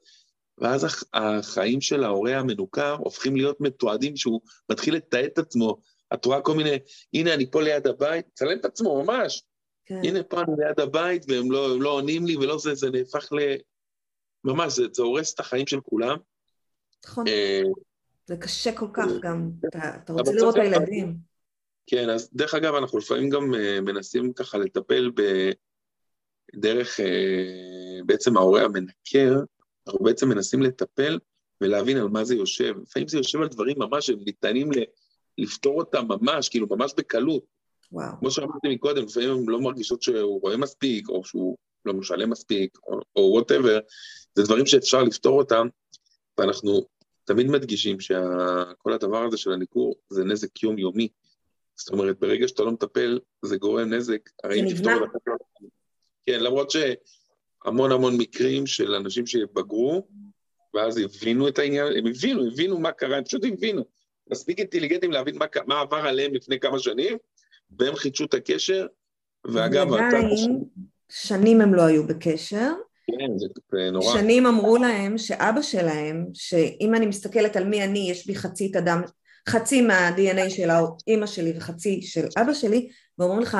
[0.58, 5.78] ואז החיים של ההורה המנוכר הופכים להיות מתועדים, שהוא מתחיל לתעד את עצמו.
[6.14, 6.80] את רואה כל מיני,
[7.14, 9.44] הנה אני פה ליד הבית, צלם את עצמו ממש.
[9.86, 10.02] כן.
[10.04, 13.38] הנה פה אני ליד הבית והם לא, לא עונים לי ולא זה, זה נהפך ל...
[14.44, 16.18] ממש, זה, זה הורס את החיים של כולם.
[17.06, 17.26] נכון.
[18.30, 21.18] אה, זה קשה כל כך גם, אתה, אתה רוצה לראות את הילדים.
[21.88, 25.12] כן, אז דרך אגב, אנחנו לפעמים גם uh, מנסים ככה לטפל
[26.56, 29.36] בדרך uh, בעצם ההורה המנקר,
[29.88, 31.20] אנחנו בעצם מנסים לטפל
[31.62, 32.76] ולהבין על מה זה יושב.
[32.82, 34.70] לפעמים זה יושב על דברים ממש שהם ניתנים
[35.38, 37.44] לפתור אותם ממש, כאילו ממש בקלות.
[37.92, 38.12] וואו.
[38.20, 42.78] כמו שאמרתי מקודם, לפעמים הן לא מרגישות שהוא רואה מספיק, או שהוא לא משלם מספיק,
[43.16, 43.80] או וואטאבר,
[44.36, 45.68] זה דברים שאפשר לפתור אותם,
[46.38, 46.86] ואנחנו
[47.26, 51.08] תמיד מדגישים שכל הדבר הזה של הניכור זה נזק יומיומי.
[51.76, 54.30] זאת אומרת, ברגע שאתה לא מטפל, זה גורם נזק.
[54.52, 54.98] זה נבנה.
[56.26, 60.08] כן, למרות שהמון המון מקרים של אנשים שבגרו,
[60.74, 63.86] ואז הבינו את העניין, הם הבינו, הבינו מה קרה, הם פשוט הבינו.
[64.32, 67.18] מספיק אינטליגנטים להבין מה, מה עבר עליהם לפני כמה שנים,
[67.80, 68.88] והם חידשו את הקשר,
[69.46, 70.64] ואגב, עדיין,
[71.10, 72.72] שנים הם לא היו בקשר.
[73.08, 73.48] כן, זה
[73.92, 74.14] נורא.
[74.14, 78.76] שנים אמרו להם שאבא שלהם, שאם אני מסתכלת על מי אני, יש בי חצי את
[78.76, 79.02] הדם,
[79.50, 80.70] חצי מה-DNA של
[81.08, 82.90] אימא שלי וחצי של אבא שלי,
[83.20, 83.58] ואומרים לך,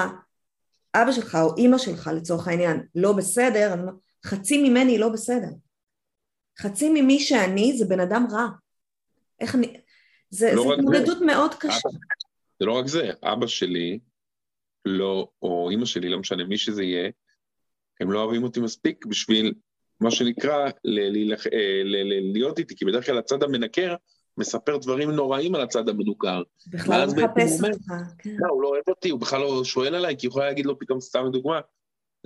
[0.96, 3.76] אבא שלך או אימא שלך לצורך העניין לא בסדר,
[4.26, 5.50] חצי ממני לא בסדר.
[6.60, 8.48] חצי ממי שאני זה בן אדם רע.
[9.40, 9.82] איך אני...
[10.30, 11.90] זה לא התמודדות מאוד קשה.
[12.60, 14.00] זה לא רק זה, אבא שלי,
[14.86, 17.10] לא, או אימא שלי, לא משנה, מי שזה יהיה,
[18.00, 19.54] הם לא אוהבים אותי מספיק בשביל,
[20.00, 20.72] מה שנקרא, אה,
[22.34, 23.96] להיות איתי, כי בדרך כלל הצד המנקר
[24.38, 26.42] מספר דברים נוראים על הצד המנוכר.
[26.68, 28.36] בכלל לא מחפש אותך, כן.
[28.40, 30.80] לא, הוא לא אוהב אותי, הוא בכלל לא שואל עליי, כי הוא יכול להגיד לו
[30.80, 31.60] פתאום סתם דוגמה,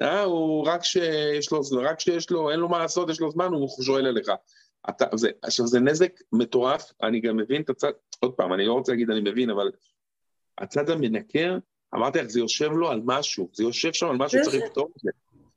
[0.02, 3.46] אה, הוא רק שיש לו, רק שיש לו, אין לו מה לעשות, יש לו זמן,
[3.46, 4.32] הוא שואל עליך.
[4.90, 8.74] אתה, זה, עכשיו, זה נזק מטורף, אני גם מבין את הצד, עוד פעם, אני לא
[8.74, 9.72] רוצה להגיד אני מבין, אבל
[10.58, 11.58] הצד המנקר,
[11.96, 15.02] אמרתי לך, זה יושב לו על משהו, זה יושב שם על משהו, צריך לפתור את
[15.02, 15.10] זה.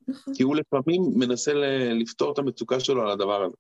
[0.09, 0.35] נכון.
[0.35, 1.53] כי הוא לפעמים מנסה
[2.01, 3.57] לפתור את המצוקה שלו על הדבר הזה.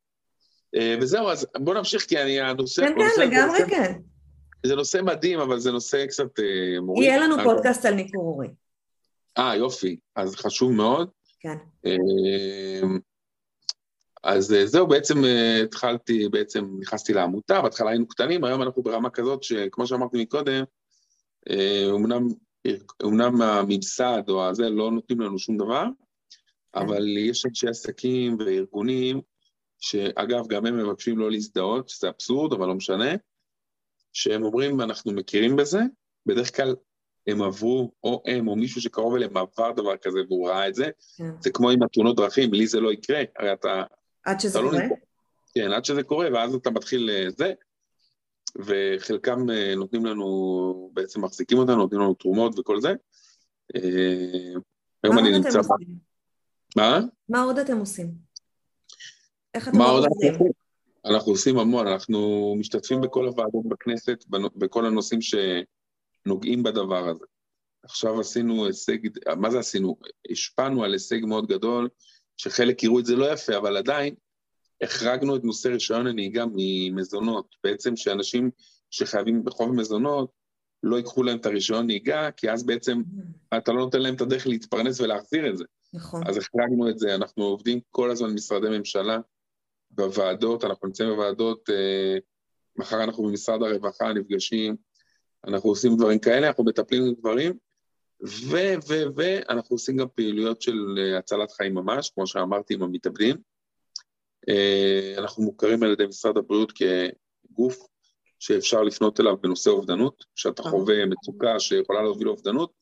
[0.74, 2.82] אה, וזהו, אז בוא נמשיך, כי אני, הנושא...
[2.82, 3.92] כן, כן, לגמרי כן.
[4.66, 7.08] זה נושא מדהים, אבל זה נושא קצת אה, מוריד.
[7.08, 8.48] יהיה לנו פודקאסט על ניכור הורי.
[9.38, 9.96] אה, יופי.
[10.16, 11.10] אז חשוב מאוד.
[11.40, 11.56] כן.
[11.86, 12.80] אה,
[14.24, 15.14] אז זהו, בעצם
[15.64, 20.64] התחלתי, בעצם נכנסתי לעמותה, בהתחלה היינו קטנים, היום אנחנו ברמה כזאת שכמו שאמרתי מקודם,
[21.94, 22.28] אמנם,
[23.02, 25.84] אמנם הממסד או הזה לא נותנים לנו שום דבר,
[26.74, 29.20] אבל יש אנשי עסקים וארגונים,
[29.78, 33.14] שאגב, גם הם מבקשים לא להזדהות, שזה אבסורד, אבל לא משנה,
[34.12, 35.80] שהם אומרים, אנחנו מכירים בזה,
[36.26, 36.74] בדרך כלל
[37.26, 40.90] הם עברו, או הם, או מישהו שקרוב אליהם עבר דבר כזה והוא ראה את זה.
[41.16, 41.30] כן.
[41.40, 43.82] זה כמו עם התאונות דרכים, לי זה לא יקרה, הרי אתה...
[44.24, 44.82] עד שזה לא קורה?
[45.54, 47.52] כן, עד שזה קורה, ואז אתה מתחיל אה, זה,
[48.58, 52.92] וחלקם אה, נותנים לנו, בעצם מחזיקים אותנו, נותנים לנו תרומות וכל זה.
[53.76, 54.52] אה,
[55.02, 55.60] היום אני נמצא...
[56.76, 57.00] מה?
[57.28, 58.10] מה עוד אתם עושים?
[59.54, 60.34] איך אתם עושים?
[61.06, 64.24] אנחנו עושים המון, אנחנו משתתפים בכל הוועדות בכנסת,
[64.56, 67.24] בכל הנושאים שנוגעים בדבר הזה.
[67.82, 68.98] עכשיו עשינו הישג,
[69.36, 69.96] מה זה עשינו?
[70.30, 71.88] השפענו על הישג מאוד גדול,
[72.36, 74.14] שחלק יראו את זה לא יפה, אבל עדיין
[74.82, 77.56] החרגנו את נושא רישיון הנהיגה ממזונות.
[77.64, 78.50] בעצם שאנשים
[78.90, 80.30] שחייבים בחוב מזונות,
[80.82, 83.56] לא ייקחו להם את הרישיון נהיגה, כי אז בעצם mm.
[83.56, 85.64] אתה לא נותן להם את הדרך להתפרנס ולהחזיר את זה.
[85.92, 86.26] נכון.
[86.26, 89.18] אז החרגנו את זה, אנחנו עובדים כל הזמן במשרדי ממשלה,
[89.90, 92.18] בוועדות, אנחנו נמצאים בוועדות, אה,
[92.76, 94.76] מחר אנחנו במשרד הרווחה נפגשים,
[95.46, 97.52] אנחנו עושים דברים כאלה, אנחנו מטפלים בדברים,
[98.26, 98.56] ו,
[98.88, 103.36] ו, ואנחנו עושים גם פעילויות של אה, הצלת חיים ממש, כמו שאמרתי, עם המתאבדים.
[104.48, 107.86] אה, אנחנו מוכרים על ידי משרד הבריאות כגוף
[108.38, 112.72] שאפשר לפנות אליו בנושא אובדנות, כשאתה חווה מצוקה שיכולה להוביל לאובדנות,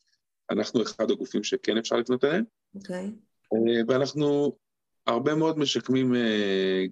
[0.51, 2.45] אנחנו אחד הגופים שכן אפשר לפנות אליהם.
[2.75, 3.11] אוקיי.
[3.55, 3.59] Okay.
[3.89, 4.57] ואנחנו
[5.07, 6.15] הרבה מאוד משקמים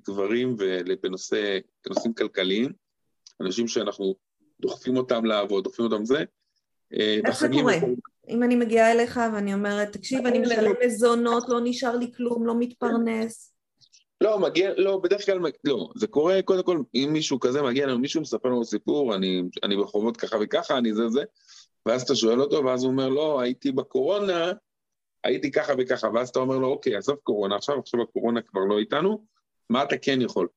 [0.07, 0.57] גברים
[1.03, 2.73] בנושא, בנושאים כלכליים,
[3.41, 4.15] אנשים שאנחנו
[4.61, 6.25] דוחפים אותם לעבוד, דוחפים אותם זה.
[7.25, 7.75] איך זה קורה?
[8.29, 12.55] אם אני מגיעה אליך ואני אומרת, תקשיב, אני משלם מזונות, לא נשאר לי כלום, לא
[12.59, 13.55] מתפרנס.
[14.21, 17.99] לא, מגיע, לא, בדרך כלל, לא, זה קורה, קודם כל, אם מישהו כזה מגיע אלינו,
[17.99, 21.23] מישהו מספר לנו סיפור, אני, אני בחובות ככה וככה, אני זה זה,
[21.87, 24.53] ואז אתה שואל אותו, ואז הוא אומר, לא, הייתי בקורונה,
[25.29, 28.79] הייתי ככה וככה, ואז אתה אומר לו, אוקיי, עזוב קורונה עכשיו, עכשיו הקורונה כבר לא
[28.79, 29.25] איתנו,
[29.71, 30.49] מה אתה כן יכול?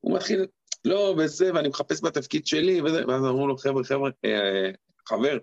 [0.00, 0.46] הוא מתחיל,
[0.84, 4.70] לא, וזה, ואני מחפש בתפקיד שלי, וזה, ואז אמרו לו, חבר'ה, חבר'ה, אה,
[5.08, 5.38] חבר,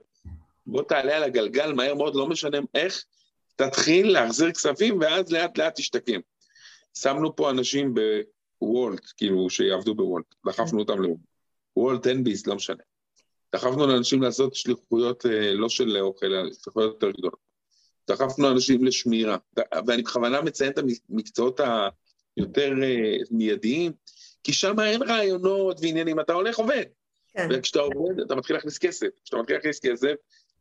[0.65, 3.03] בוא תעלה על הגלגל מהר מאוד, לא משנה איך,
[3.55, 6.19] תתחיל להחזיר כספים, ואז לאט לאט תשתקם.
[6.93, 7.93] שמנו פה אנשים
[8.61, 11.19] בוולט, כאילו, שיעבדו בוולט, דחפנו אותם לוולט.
[11.77, 12.83] וולט, אין ביס, לא משנה.
[13.55, 17.46] דחפנו לאנשים לעשות שליחויות אה, לא של אוכל, אלא שליחויות יותר גדולות.
[18.07, 19.37] דחפנו אנשים לשמירה,
[19.87, 21.59] ואני בכוונה מציין את המקצועות
[22.37, 23.91] היותר אה, מיידיים,
[24.43, 26.83] כי שם אין רעיונות ועניינים, אתה הולך עובד.
[27.33, 27.47] כן.
[27.51, 29.07] וכשאתה עובד, אתה מתחיל להכניס כסף.
[29.23, 30.13] כשאתה מתחיל להכניס כסף,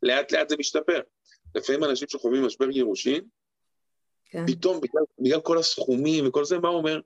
[0.03, 1.01] לאט לאט זה משתפר.
[1.55, 3.25] לפעמים אנשים שחווים משבר גירושין,
[4.31, 4.47] כן.
[4.47, 7.01] פתאום, בגלל, בגלל כל הסכומים וכל זה, מה הוא אומר?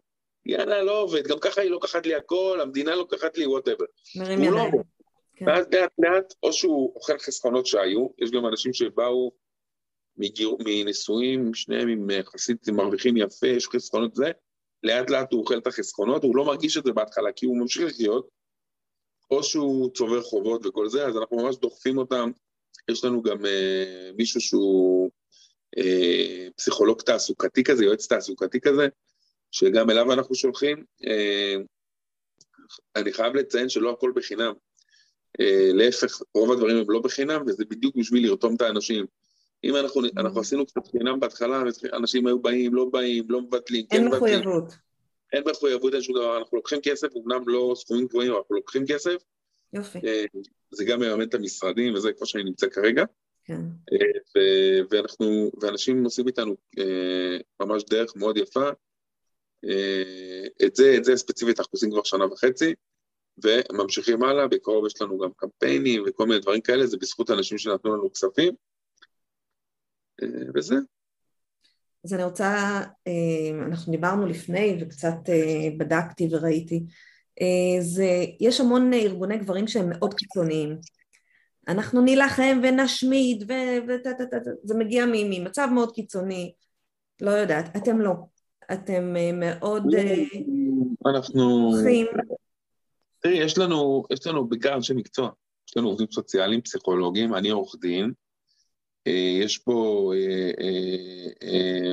[0.46, 3.84] יאללה, לא עובד, גם ככה היא לוקחת לי הכל, המדינה לוקחת לי וואטאבר.
[4.16, 4.54] מרים ידיים.
[4.54, 4.82] לא
[5.36, 5.48] כן.
[5.48, 9.32] ואז לאט לאט, או שהוא אוכל חסכונות שהיו, יש גם אנשים שבאו
[10.20, 10.56] מגיר...
[10.64, 14.30] מנישואים, שניהם עם יחסית מרוויחים יפה, יש חסכונות זה,
[14.82, 17.82] לאט לאט הוא אוכל את החסכונות, הוא לא מרגיש את זה בהתחלה כי הוא ממשיך
[17.82, 18.28] לחיות,
[19.30, 22.30] או שהוא צובר חובות וכל זה, אז אנחנו ממש דוחפים אותם.
[22.90, 25.10] יש לנו גם אה, מישהו שהוא
[25.78, 28.88] אה, פסיכולוג תעסוקתי כזה, יועץ תעסוקתי כזה,
[29.50, 30.84] שגם אליו אנחנו שולחים.
[31.06, 31.54] אה,
[32.96, 34.52] אני חייב לציין שלא הכל בחינם.
[35.40, 39.06] אה, להפך, רוב הדברים הם לא בחינם, וזה בדיוק בשביל לרתום את האנשים.
[39.64, 40.10] אם אנחנו, mm.
[40.16, 44.24] אנחנו עשינו קצת חינם בהתחלה, אנשים היו באים, לא באים, לא מבטלים, כן מבטלים.
[44.24, 44.74] אין מחויבות.
[45.32, 49.16] אין מחויבות, אין שום דבר, אנחנו לוקחים כסף, אמנם לא סכומים גבוהים, אנחנו לוקחים כסף.
[49.72, 49.98] יופי.
[50.04, 50.24] אה,
[50.70, 53.04] זה גם מממן את המשרדים, וזה כמו שאני נמצא כרגע.
[53.44, 53.60] כן.
[53.92, 58.68] אה, ואנחנו, ואנשים עושים איתנו אה, ממש דרך מאוד יפה.
[60.66, 62.74] את זה, את זה ספציפית אנחנו עושים כבר שנה וחצי,
[63.44, 67.96] וממשיכים הלאה, בקרוב יש לנו גם קמפיינים וכל מיני דברים כאלה, זה בזכות אנשים שנתנו
[67.96, 68.54] לנו כספים.
[70.54, 70.74] וזה.
[72.04, 76.84] אז אני רוצה, אה, אנחנו דיברנו לפני וקצת אה, בדקתי וראיתי,
[77.40, 80.78] אה, זה, יש המון ארגוני גברים שהם מאוד קיצוניים.
[81.68, 83.52] אנחנו נילחם ונשמיד,
[83.88, 86.52] וזה מגיע ממצב מאוד קיצוני,
[87.20, 88.12] לא יודעת, אתם לא.
[88.72, 89.82] אתם מאוד...
[91.06, 91.70] אנחנו...
[93.20, 95.30] תראי, יש לנו, יש לנו בעיקר אנשי מקצוע.
[95.68, 98.10] יש לנו עובדים סוציאליים, פסיכולוגים, אני עורך דין, אה,
[99.06, 100.50] יש פה אה,
[101.42, 101.92] אה,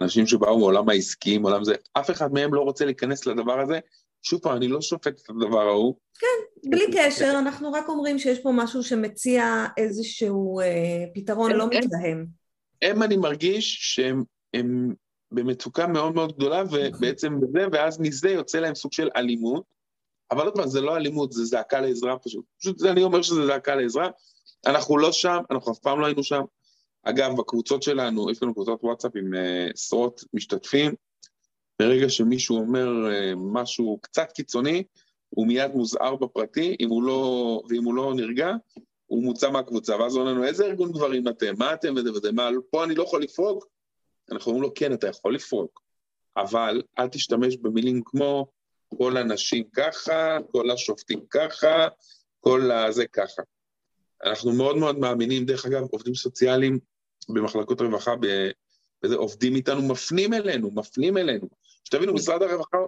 [0.00, 3.78] אנשים שבאו מעולם העסקי, מעולם זה, אף אחד מהם לא רוצה להיכנס לדבר הזה.
[4.22, 5.94] שוב פעם, אני לא שופט את הדבר ההוא.
[6.18, 10.60] כן, בלי קשר, אנחנו רק אומרים שיש פה משהו שמציע איזשהו
[11.14, 12.26] פתרון לא מתלהם.
[12.82, 14.22] הם, אני מרגיש שהם
[14.54, 14.94] הם
[15.32, 19.64] במצוקה מאוד מאוד גדולה, ובעצם בזה, ואז מזה יוצא להם סוג של אלימות.
[20.30, 22.44] אבל עוד פעם, זה לא אלימות, זה זעקה לעזרה פשוט.
[22.60, 24.08] פשוט אני אומר שזה זעקה לעזרה,
[24.66, 26.42] אנחנו לא שם, אנחנו אף פעם לא היינו שם.
[27.02, 30.94] אגב, בקבוצות שלנו, יש לנו קבוצות וואטסאפ עם uh, עשרות משתתפים.
[31.78, 34.84] ברגע שמישהו אומר uh, משהו קצת קיצוני,
[35.28, 38.52] הוא מיד מוזהר בפרטי, אם הוא לא, ואם הוא לא נרגע,
[39.06, 41.54] הוא מוצא מהקבוצה, ואז אומרים לנו, איזה ארגון גברים אתם?
[41.58, 42.32] מה אתם וזה וזה?
[42.32, 43.66] מה, פה אני לא יכול לפרוק?
[44.32, 45.80] אנחנו אומרים לו, כן, אתה יכול לפרוק,
[46.36, 48.46] אבל אל תשתמש במילים כמו
[48.98, 51.88] כל הנשים ככה, כל השופטים ככה,
[52.40, 53.42] כל הזה ככה.
[54.24, 56.78] אנחנו מאוד מאוד מאמינים, דרך אגב, עובדים סוציאליים
[57.28, 58.14] במחלקות רווחה,
[59.02, 61.48] וזה עובדים איתנו, מפנים אלינו, מפנים אלינו.
[61.84, 62.78] שתבינו, משרד הרווחה,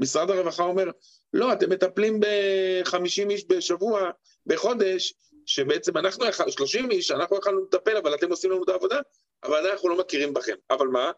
[0.00, 0.84] משרד הרווחה אומר,
[1.32, 4.10] לא, אתם מטפלים ב-50 איש בשבוע,
[4.46, 5.14] בחודש,
[5.46, 9.00] שבעצם אנחנו, 30 איש, אנחנו יכולנו לטפל, אבל אתם עושים לנו את העבודה,
[9.44, 10.54] אבל אנחנו לא מכירים בכם.
[10.70, 11.10] אבל מה?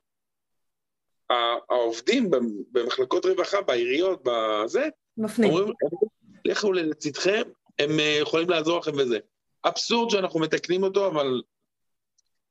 [1.71, 2.31] העובדים
[2.73, 5.51] במחלקות רווחה, בעיריות, בזה, מפנים.
[5.51, 5.73] אומרים,
[6.45, 7.43] לכו לצדכם,
[7.79, 9.19] הם אה, יכולים לעזור לכם בזה.
[9.65, 11.43] אבסורד שאנחנו מתקנים אותו, אבל...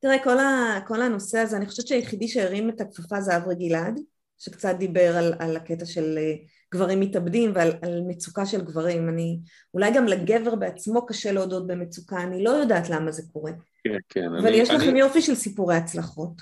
[0.00, 4.00] תראה, כל, ה, כל הנושא הזה, אני חושבת שהיחידי שהרים את הכפפה זה אברי גלעד,
[4.38, 6.34] שקצת דיבר על, על הקטע של אה,
[6.74, 7.72] גברים מתאבדים ועל
[8.08, 9.08] מצוקה של גברים.
[9.08, 9.38] אני,
[9.74, 13.52] אולי גם לגבר בעצמו קשה להודות במצוקה, אני לא יודעת למה זה קורה.
[13.84, 14.26] כן, כן.
[14.38, 16.32] אבל אני, יש לכם אני, יופי של סיפורי הצלחות.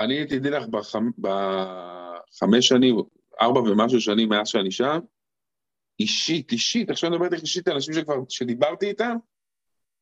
[0.00, 2.96] אני, תדעי לך, בחמ, בחמש שנים,
[3.40, 4.98] ארבע ומשהו שנים מאז שאני שם,
[6.00, 9.16] אישית, אישית, עכשיו אני מדבר איתך אישית, אנשים שכבר, שדיברתי איתם,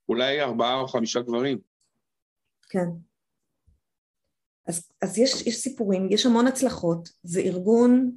[0.09, 1.59] אולי ארבעה או חמישה גברים.
[2.69, 2.87] כן.
[4.67, 8.17] אז, אז יש, יש סיפורים, יש המון הצלחות, זה ארגון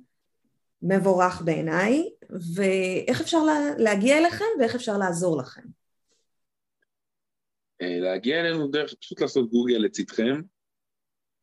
[0.81, 2.09] מבורך בעיניי,
[2.55, 5.61] ואיך אפשר לה, להגיע אליכם ואיך אפשר לעזור לכם?
[7.81, 10.41] אה, להגיע אלינו דרך פשוט לעשות גוגל לצדכם,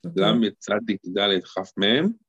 [0.06, 0.22] אוקיי.
[0.22, 2.24] ל"צ כ מ',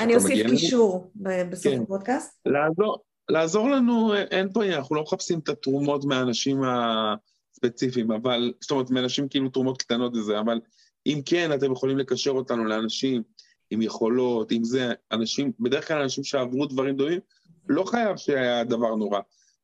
[0.00, 1.12] אני אוסיף קישור
[1.50, 1.82] בסוף כן.
[1.82, 2.40] הפודקאסט.
[2.46, 8.90] לעזור, לעזור לנו, אין פה, אנחנו לא מחפשים את התרומות מהאנשים הספציפיים, אבל, זאת אומרת,
[8.90, 10.60] מאנשים כאילו תרומות קטנות וזה, אבל
[11.06, 13.22] אם כן, אתם יכולים לקשר אותנו לאנשים
[13.70, 17.20] עם יכולות, עם זה, אנשים, בדרך כלל אנשים שעברו דברים דומים,
[17.68, 19.20] לא חייב שהיה דבר נורא.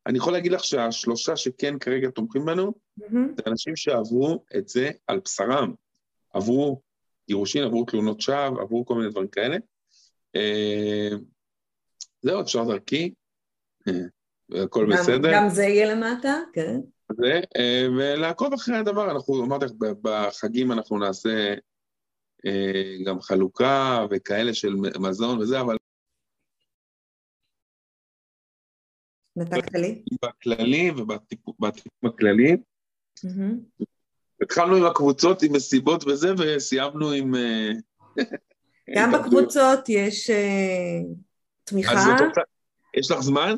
[0.07, 3.17] אני יכול להגיד לך שהשלושה שכן כרגע תומכים בנו, mm-hmm.
[3.37, 5.75] זה אנשים שעברו את זה על בשרם.
[6.35, 6.81] עברו
[7.29, 9.57] גירושין, עברו תלונות שווא, עברו כל מיני דברים כאלה.
[10.37, 11.09] אה,
[12.23, 13.15] זהו, אפשר דרכי,
[14.65, 15.31] הכל בסדר.
[15.35, 16.81] גם זה יהיה למטה, כן.
[17.17, 19.73] זה, אה, ולעקוב אחרי הדבר, אנחנו, אמרתי לך,
[20.03, 21.55] בחגים אנחנו נעשה
[23.07, 25.77] גם חלוקה וכאלה של מזון וזה, אבל...
[29.37, 30.03] נתקת לי?
[30.23, 31.55] בכללי ובטיפול
[32.05, 32.57] הכללי.
[34.43, 37.35] התחלנו עם הקבוצות, עם מסיבות וזה, וסיימנו עם...
[37.35, 37.71] אה,
[38.97, 41.01] גם בקבוצות יש אה,
[41.65, 42.17] תמיכה.
[42.95, 43.55] יש לך זמן?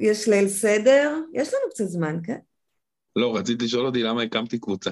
[0.00, 2.38] יש ליל סדר, יש לנו קצת זמן, כן?
[3.16, 4.90] לא, רציתי לשאול אותי למה הקמתי קבוצה.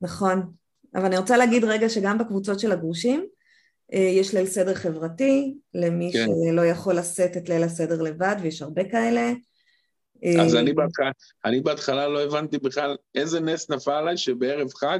[0.00, 0.52] נכון,
[0.94, 3.26] אבל אני רוצה להגיד רגע שגם בקבוצות של הגרושים,
[3.92, 6.26] אה, יש ליל סדר חברתי, למי כן.
[6.50, 9.32] שלא יכול לשאת את ליל הסדר לבד, ויש הרבה כאלה.
[10.40, 11.10] אז אני בהתחלה,
[11.44, 14.98] אני בהתחלה לא הבנתי בכלל איזה נס נפל עליי שבערב חג,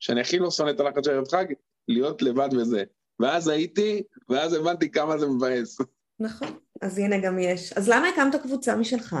[0.00, 1.44] שאני הכי לא שונא את הלחץ של ערב חג,
[1.88, 2.84] להיות לבד וזה.
[3.20, 5.78] ואז הייתי, ואז הבנתי כמה זה מבאס.
[6.20, 6.48] נכון,
[6.80, 7.72] אז הנה גם יש.
[7.72, 9.16] אז למה הקמת קבוצה משלך?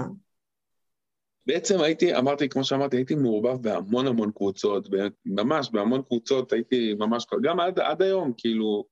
[1.46, 4.88] בעצם הייתי, אמרתי, כמו שאמרתי, הייתי מעורבב בהמון המון קבוצות,
[5.26, 8.84] ממש, בהמון קבוצות הייתי ממש, גם עד, עד היום, כאילו,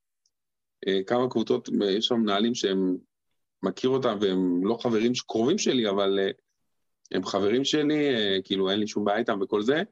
[0.88, 2.96] אה, כמה קבוצות, יש שם מנהלים שהם,
[3.62, 6.30] מכיר אותם והם לא חברים קרובים שלי, אבל אה,
[7.12, 9.82] הם חברים שלי, אה, כאילו אין לי שום בעיה איתם וכל זה,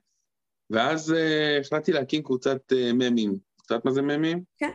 [0.71, 1.15] ואז
[1.61, 3.39] החלטתי להקים קבוצת ממים.
[3.63, 4.43] את יודעת מה זה ממים?
[4.59, 4.71] כן.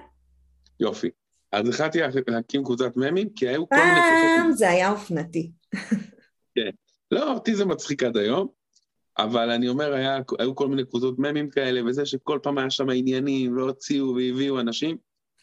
[0.80, 1.10] יופי.
[1.52, 4.00] אז החלטתי להקים קבוצת ממים, כי היו כל מיני.
[4.38, 5.52] פעם זה היה אופנתי.
[6.56, 6.70] כן.
[7.12, 8.48] לא, אותי זה מצחיק עד היום,
[9.18, 12.90] אבל אני אומר, היה, היו כל מיני קבוצות ממים כאלה, וזה שכל פעם היה שם
[12.90, 14.98] עניינים, והוציאו והביאו אנשים.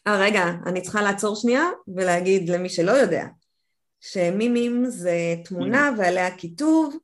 [0.07, 1.63] אה, רגע, אני צריכה לעצור שנייה
[1.95, 3.25] ולהגיד למי שלא יודע,
[4.01, 6.97] שמימים זה תמונה ועליה כיתוב,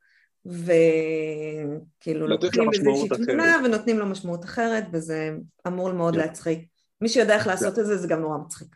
[0.45, 5.31] וכאילו לוקחים איזושהי תמונה ונותנים לו משמעות אחרת, וזה
[5.67, 6.19] אמור מאוד כן.
[6.19, 6.59] להצחיק.
[7.01, 7.81] מי שיודע איך לעשות כן.
[7.81, 8.75] את זה, זה גם נורא מצחיק.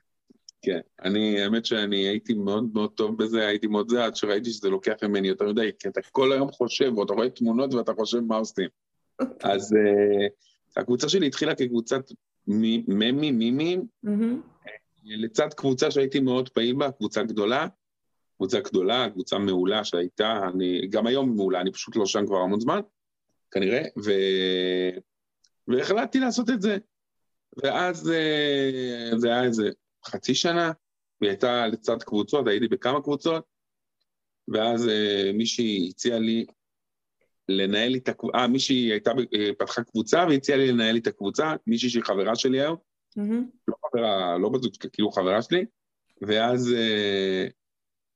[0.62, 4.70] כן, אני, האמת שאני הייתי מאוד מאוד טוב בזה, הייתי מאוד זה, עד שראיתי שזה
[4.70, 8.36] לוקח ממני יותר מדי, כי אתה כל היום חושב, ואתה רואה תמונות ואתה חושב מה
[8.36, 8.70] עושים.
[9.44, 12.12] אז uh, הקבוצה שלי התחילה כקבוצת
[12.48, 13.88] ממי, מימים,
[15.04, 17.68] לצד קבוצה שהייתי מאוד פעיל בה, קבוצה גדולה,
[18.38, 22.60] קבוצה גדולה, קבוצה מעולה שהייתה, אני גם היום מעולה, אני פשוט לא שם כבר המון
[22.60, 22.80] זמן,
[23.52, 24.12] כנראה, ו...
[25.68, 26.78] והחלטתי לעשות את זה.
[27.64, 29.70] ואז אה, זה היה איזה
[30.08, 30.72] חצי שנה,
[31.22, 33.46] והיא הייתה לצד קבוצות, הייתי בכמה קבוצות,
[34.48, 36.46] ואז אה, מישהי הציעה לי
[37.50, 41.08] לנהל לי את הקבוצה, אה, מישהי הייתה, אה, פתחה קבוצה והציעה לי לנהל לי את
[41.08, 42.78] הקבוצה, מישהי שהיא חברה שלי היום,
[43.20, 43.68] mm-hmm.
[43.68, 45.66] לא חברה, לא בזאת, כאילו חברה שלי,
[46.22, 46.76] ואז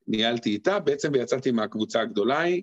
[0.08, 2.62] ניהלתי איתה, בעצם ויצאתי מהקבוצה הגדולה ההיא.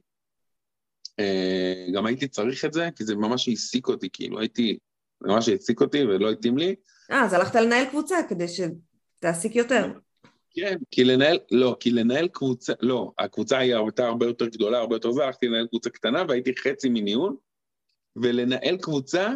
[1.18, 4.78] אה, גם הייתי צריך את זה, כי זה ממש העסיק אותי, כאילו, הייתי,
[5.20, 6.74] זה ממש העסיק אותי ולא התאים לי.
[7.10, 8.48] אה, אז הלכת לנהל קבוצה כדי
[9.18, 9.92] שתעסיק יותר.
[10.50, 14.94] כן, כי לנהל, לא, כי לנהל קבוצה, לא, הקבוצה היא הייתה הרבה יותר גדולה, הרבה
[14.94, 17.36] יותר זו, הלכתי לנהל קבוצה קטנה והייתי חצי מניהול,
[18.16, 19.28] ולנהל קבוצה,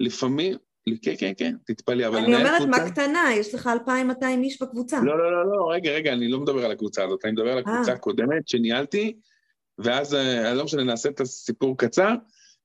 [0.00, 0.56] לפעמים,
[1.02, 2.84] כן, כן, כן, תתפלאי, אבל אני אומרת, קבוצה...
[2.84, 3.24] מה קטנה?
[3.34, 5.00] יש לך 2,200 איש בקבוצה.
[5.04, 7.58] לא, לא, לא, לא, רגע, רגע, אני לא מדבר על הקבוצה הזאת, אני מדבר על
[7.58, 7.96] הקבוצה אה.
[7.96, 9.16] הקודמת שניהלתי,
[9.78, 12.14] ואז, אה, לא משנה, נעשה את הסיפור קצר,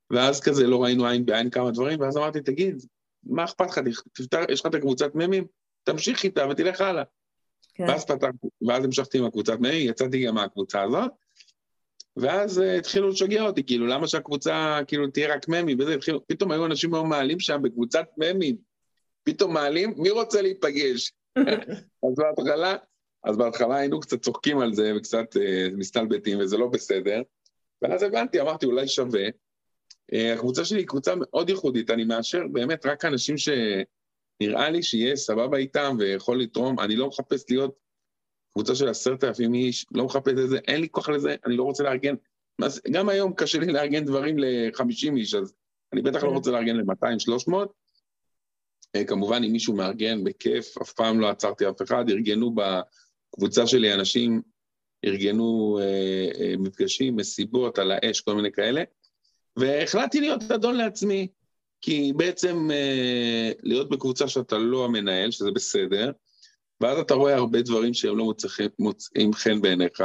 [0.09, 2.83] ואז כזה לא ראינו עין בעין כמה דברים, ואז אמרתי, תגיד,
[3.23, 3.79] מה אכפת לך,
[4.49, 5.45] יש לך את הקבוצת ממים,
[5.87, 7.03] תמשיך איתה ותלך הלאה.
[7.73, 7.83] כן.
[7.87, 11.11] ואז פתחתי, ואז המשכתי עם הקבוצת ממים, יצאתי גם מהקבוצה הזאת,
[12.17, 16.51] ואז uh, התחילו לשגע אותי, כאילו, למה שהקבוצה, כאילו, תהיה רק ממים, וזה התחילו, פתאום
[16.51, 18.55] היו אנשים מאוד מעלים שם בקבוצת ממים,
[19.23, 21.13] פתאום מעלים, מי רוצה להיפגש?
[22.03, 22.75] אז בהתחלה,
[23.23, 27.21] אז בהתחלה היינו קצת צוחקים על זה וקצת uh, מסתלבטים, וזה לא בסדר,
[27.81, 29.27] ואז הבנתי, אמרתי, אולי שווה.
[30.11, 33.35] Uh, הקבוצה שלי היא קבוצה מאוד ייחודית, אני מאשר באמת רק אנשים
[34.43, 37.75] שנראה לי שיהיה סבבה איתם ויכול לתרום, אני לא מחפש להיות
[38.53, 41.63] קבוצה של עשרת אלפים איש, לא מחפש את זה, אין לי כוח לזה, אני לא
[41.63, 42.15] רוצה לארגן.
[42.91, 45.53] גם היום קשה לי לארגן דברים ל-50 איש, אז
[45.93, 46.35] אני בטח לא כן.
[46.35, 47.53] רוצה לארגן ל-200-300.
[48.95, 53.93] אה, כמובן, אם מישהו מארגן, בכיף, אף פעם לא עצרתי אף אחד, ארגנו בקבוצה שלי
[53.93, 54.41] אנשים,
[55.05, 58.83] ארגנו אה, אה, מפגשים, מסיבות, על האש, כל מיני כאלה,
[59.57, 61.27] והחלטתי להיות אדון לעצמי,
[61.81, 66.11] כי בעצם אה, להיות בקבוצה שאתה לא המנהל, שזה בסדר,
[66.81, 70.03] ואז אתה רואה הרבה דברים שהם לא מוצאים, מוצאים חן בעיניך.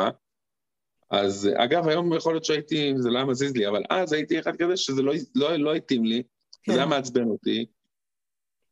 [1.10, 4.56] אז אגב, היום יכול להיות שהייתי, זה לא היה מזיז לי, אבל אז הייתי אחד
[4.56, 6.22] כזה שזה לא, לא, לא התאים לי,
[6.62, 6.72] כן.
[6.72, 7.66] זה היה מעצבן אותי.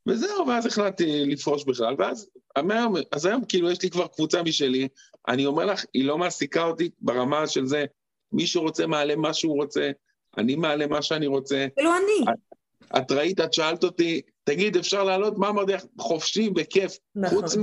[0.06, 4.88] וזהו, ואז החלטתי לפרוש בכלל, ואז היום, אז היום כאילו יש לי כבר קבוצה משלי,
[5.28, 7.84] אני אומר לך, היא לא מעסיקה אותי ברמה של זה,
[8.32, 9.90] מי שרוצה מעלה מה שהוא רוצה,
[10.38, 11.66] אני מעלה מה שאני רוצה.
[11.76, 12.32] כאילו אני.
[12.98, 15.38] את, ראית, את שאלת אותי, תגיד, אפשר לעלות?
[15.38, 15.84] מה אמרתי לך?
[15.98, 16.96] חופשי, בכיף.
[17.14, 17.38] נכון.
[17.38, 17.56] חוץ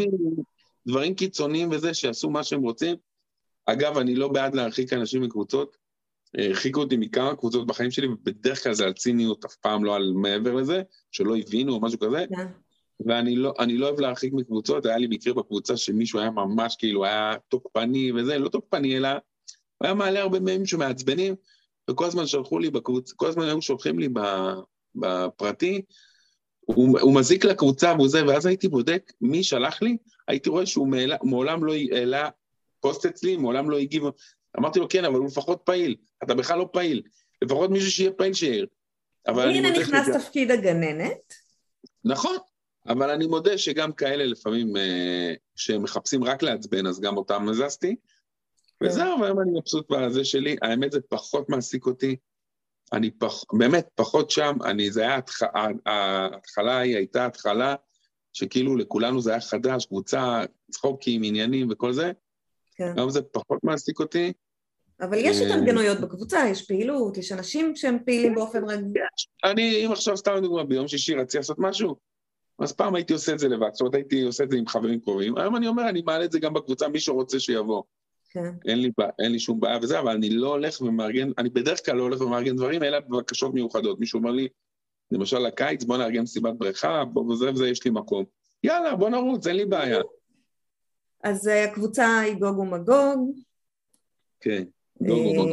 [0.85, 2.95] מדברים קיצוניים וזה, שיעשו מה שהם רוצים.
[3.65, 5.77] אגב, אני לא בעד להרחיק אנשים מקבוצות.
[6.37, 10.11] הרחיקו אותי מכמה קבוצות בחיים שלי, ובדרך כלל זה על ציניות, אף פעם לא על
[10.15, 12.23] מעבר לזה, שלא הבינו או משהו כזה.
[12.23, 12.35] Yeah.
[12.35, 12.47] כן.
[13.05, 17.33] ואני לא, לא אוהב להרחיק מקבוצות, היה לי מקרה בקבוצה שמישהו היה ממש כאילו, היה
[17.47, 19.09] תוקפני וזה, לא תוקפני, אלא
[19.77, 21.35] הוא היה מעלה הרבה מהם שמעצבנים,
[21.89, 24.09] וכל הזמן שלחו לי בקבוצה, כל הזמן היו שולחים לי
[24.99, 25.81] בפרטי,
[26.59, 30.87] הוא, הוא מזיק לקבוצה והוא זה, ואז הייתי בודק מי שלח לי, הייתי רואה שהוא
[30.87, 32.29] מעלה, מעולם לא העלה
[32.79, 34.03] פוסט אצלי, מעולם לא הגיב.
[34.59, 37.01] אמרתי לו, כן, אבל הוא לפחות פעיל, אתה בכלל לא פעיל.
[37.41, 38.67] לפחות מישהו שיהיה פעיל שיעיר.
[39.27, 40.09] הנה נכנס.
[40.09, 41.33] תפקיד הגננת.
[42.03, 42.37] נכון,
[42.87, 47.95] אבל אני מודה שגם כאלה לפעמים, אה, שמחפשים רק לעצבן, אז גם אותם מזזתי.
[48.79, 48.85] כן.
[48.85, 50.55] וזהו, והיום אני מבסוט בזה שלי.
[50.61, 52.15] האמת, זה פחות מעסיק אותי.
[52.93, 55.19] אני פח, באמת פחות שם, אני, זה היה,
[55.85, 57.75] ההתחלה היא הייתה התחלה
[58.33, 62.11] שכאילו לכולנו זה היה חדש, קבוצה, צחוקים, עניינים וכל זה.
[62.75, 62.93] כן.
[62.97, 64.33] היום זה פחות מעסיק אותי.
[65.01, 69.01] אבל יש אה, התארגנויות בקבוצה, יש פעילות, יש אנשים שהם פעילים באופן רגיל.
[69.43, 71.95] אני, אם עכשיו סתם דוגמא, ביום שישי רציתי לעשות משהו,
[72.59, 74.99] אז פעם הייתי עושה את זה לבד, זאת אומרת הייתי עושה את זה עם חברים
[74.99, 77.83] קרובים, היום אני אומר, אני מעלה את זה גם בקבוצה, מי שרוצה שיבוא.
[78.29, 78.51] כן.
[78.67, 81.95] אין לי, אין לי שום בעיה וזה, אבל אני לא הולך ומארגן, אני בדרך כלל
[81.95, 83.99] לא הולך ומארגן דברים, אלא בבקשות מיוחדות.
[83.99, 84.47] מישהו אומר לי,
[85.11, 88.25] למשל לקיץ, בוא נארגן מסיבת בריכה, בוא וזה וזה, יש לי מקום.
[88.63, 90.01] יאללה, בוא נרוץ, אין לי בעיה.
[91.23, 93.31] אז אה, הקבוצה היא גוג ומגוג.
[94.39, 94.63] כן,
[95.01, 95.49] גוג אה, ומגוג.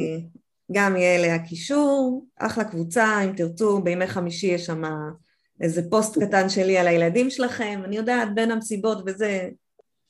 [0.72, 4.83] גם יהיה אליה קישור, אחלה קבוצה, אם תרצו, בימי חמישי יש שם
[5.61, 9.49] איזה פוסט קטן שלי על הילדים שלכם, אני יודעת, בין המסיבות וזה,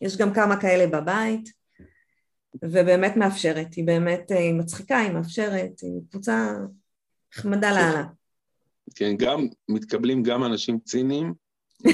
[0.00, 1.63] יש גם כמה כאלה בבית.
[2.62, 6.52] ובאמת מאפשרת, היא באמת, אה, היא מצחיקה, היא מאפשרת, היא קבוצה
[7.36, 8.04] נחמדה לאללה.
[8.94, 11.34] כן, גם, מתקבלים גם אנשים ציניים,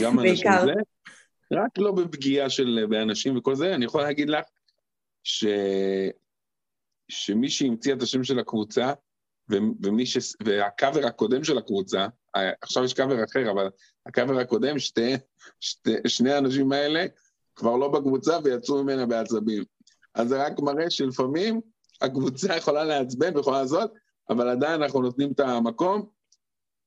[0.03, 0.73] גם אנשים זה,
[1.53, 4.45] רק לא בפגיעה של, באנשים וכל זה, אני יכול להגיד לך
[5.25, 5.45] ש...
[7.09, 8.93] שמי שהמציא את השם של הקבוצה,
[9.83, 10.19] ומי ש...
[10.43, 12.07] והקאבר הקודם של הקבוצה,
[12.63, 13.71] עכשיו יש קאבר אחר, אבל
[14.07, 15.15] הקאבר הקודם, שתי,
[15.61, 17.07] שתי, שני האנשים האלה
[17.55, 19.65] כבר לא בקבוצה ויצאו ממנה בעצבים.
[20.15, 21.61] אז זה רק מראה שלפעמים
[22.01, 23.93] הקבוצה יכולה לעצבן ויכולה לעשות,
[24.31, 26.07] אבל עדיין אנחנו נותנים את המקום.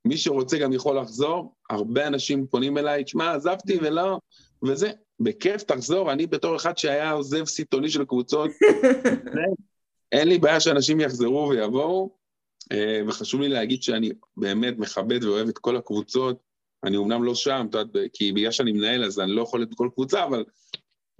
[0.05, 4.19] מי שרוצה גם יכול לחזור, הרבה אנשים פונים אליי, תשמע, עזבתי ולא,
[4.63, 8.51] וזה, בכיף תחזור, אני בתור אחד שהיה עוזב סיטוני של קבוצות,
[10.11, 12.15] אין לי בעיה שאנשים יחזרו ויבואו,
[12.71, 16.37] אה, וחשוב לי להגיד שאני באמת מכבד ואוהב את כל הקבוצות,
[16.83, 17.67] אני אומנם לא שם,
[18.13, 20.43] כי בגלל שאני מנהל אז אני לא יכול את כל קבוצה, אבל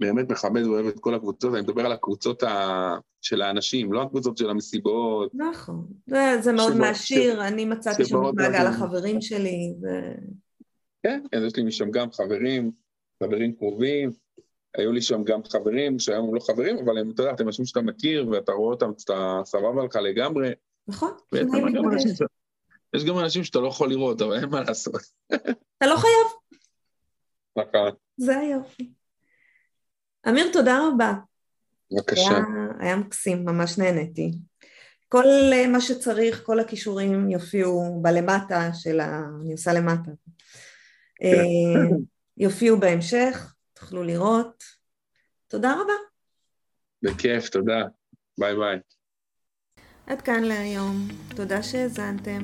[0.00, 2.94] באמת מכבד ואוהב את כל הקבוצות, אני מדבר על הקבוצות ה...
[3.22, 5.30] של האנשים, לא הקבוצות של המסיבות.
[5.34, 8.66] נכון, זה, זה מאוד שבא- מעשיר, אני מצאתי שם את מעגל.
[8.66, 9.86] החברים שלי, ו...
[11.02, 12.70] כן, אז יש לי משם גם חברים,
[13.22, 14.10] חברים קרובים.
[14.76, 17.64] היו לי שם גם חברים שהיום הם לא חברים, אבל הם, אתה יודע, אתם אנשים
[17.64, 20.50] שאתה מכיר ואתה רואה אותם, אתה סבבה לך לגמרי.
[20.88, 21.10] נכון,
[22.94, 25.00] יש גם אנשים שאתה לא יכול לראות, אבל אין מה לעשות.
[25.26, 26.26] אתה לא חייב,
[27.58, 28.90] נכון, זה היופי.
[30.28, 31.12] אמיר, תודה רבה.
[31.92, 32.30] בבקשה.
[32.30, 32.42] היה,
[32.80, 34.32] היה מקסים, ממש נהניתי.
[35.08, 39.22] כל אה, מה שצריך, כל הכישורים יופיעו בלמטה של ה...
[39.42, 40.10] אני עושה למטה.
[41.22, 41.96] אה,
[42.36, 44.64] יופיעו בהמשך, תוכלו לראות.
[45.48, 45.92] תודה רבה.
[47.02, 47.82] בכיף, תודה.
[48.38, 48.78] ביי ביי.
[50.06, 52.40] עד כאן להיום, תודה שהאזנתם.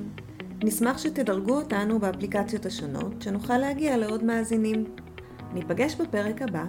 [0.64, 4.97] נשמח שתדרגו אותנו באפליקציות השונות, שנוכל להגיע לעוד מאזינים.
[5.53, 6.64] ניפגש בפרק הבא.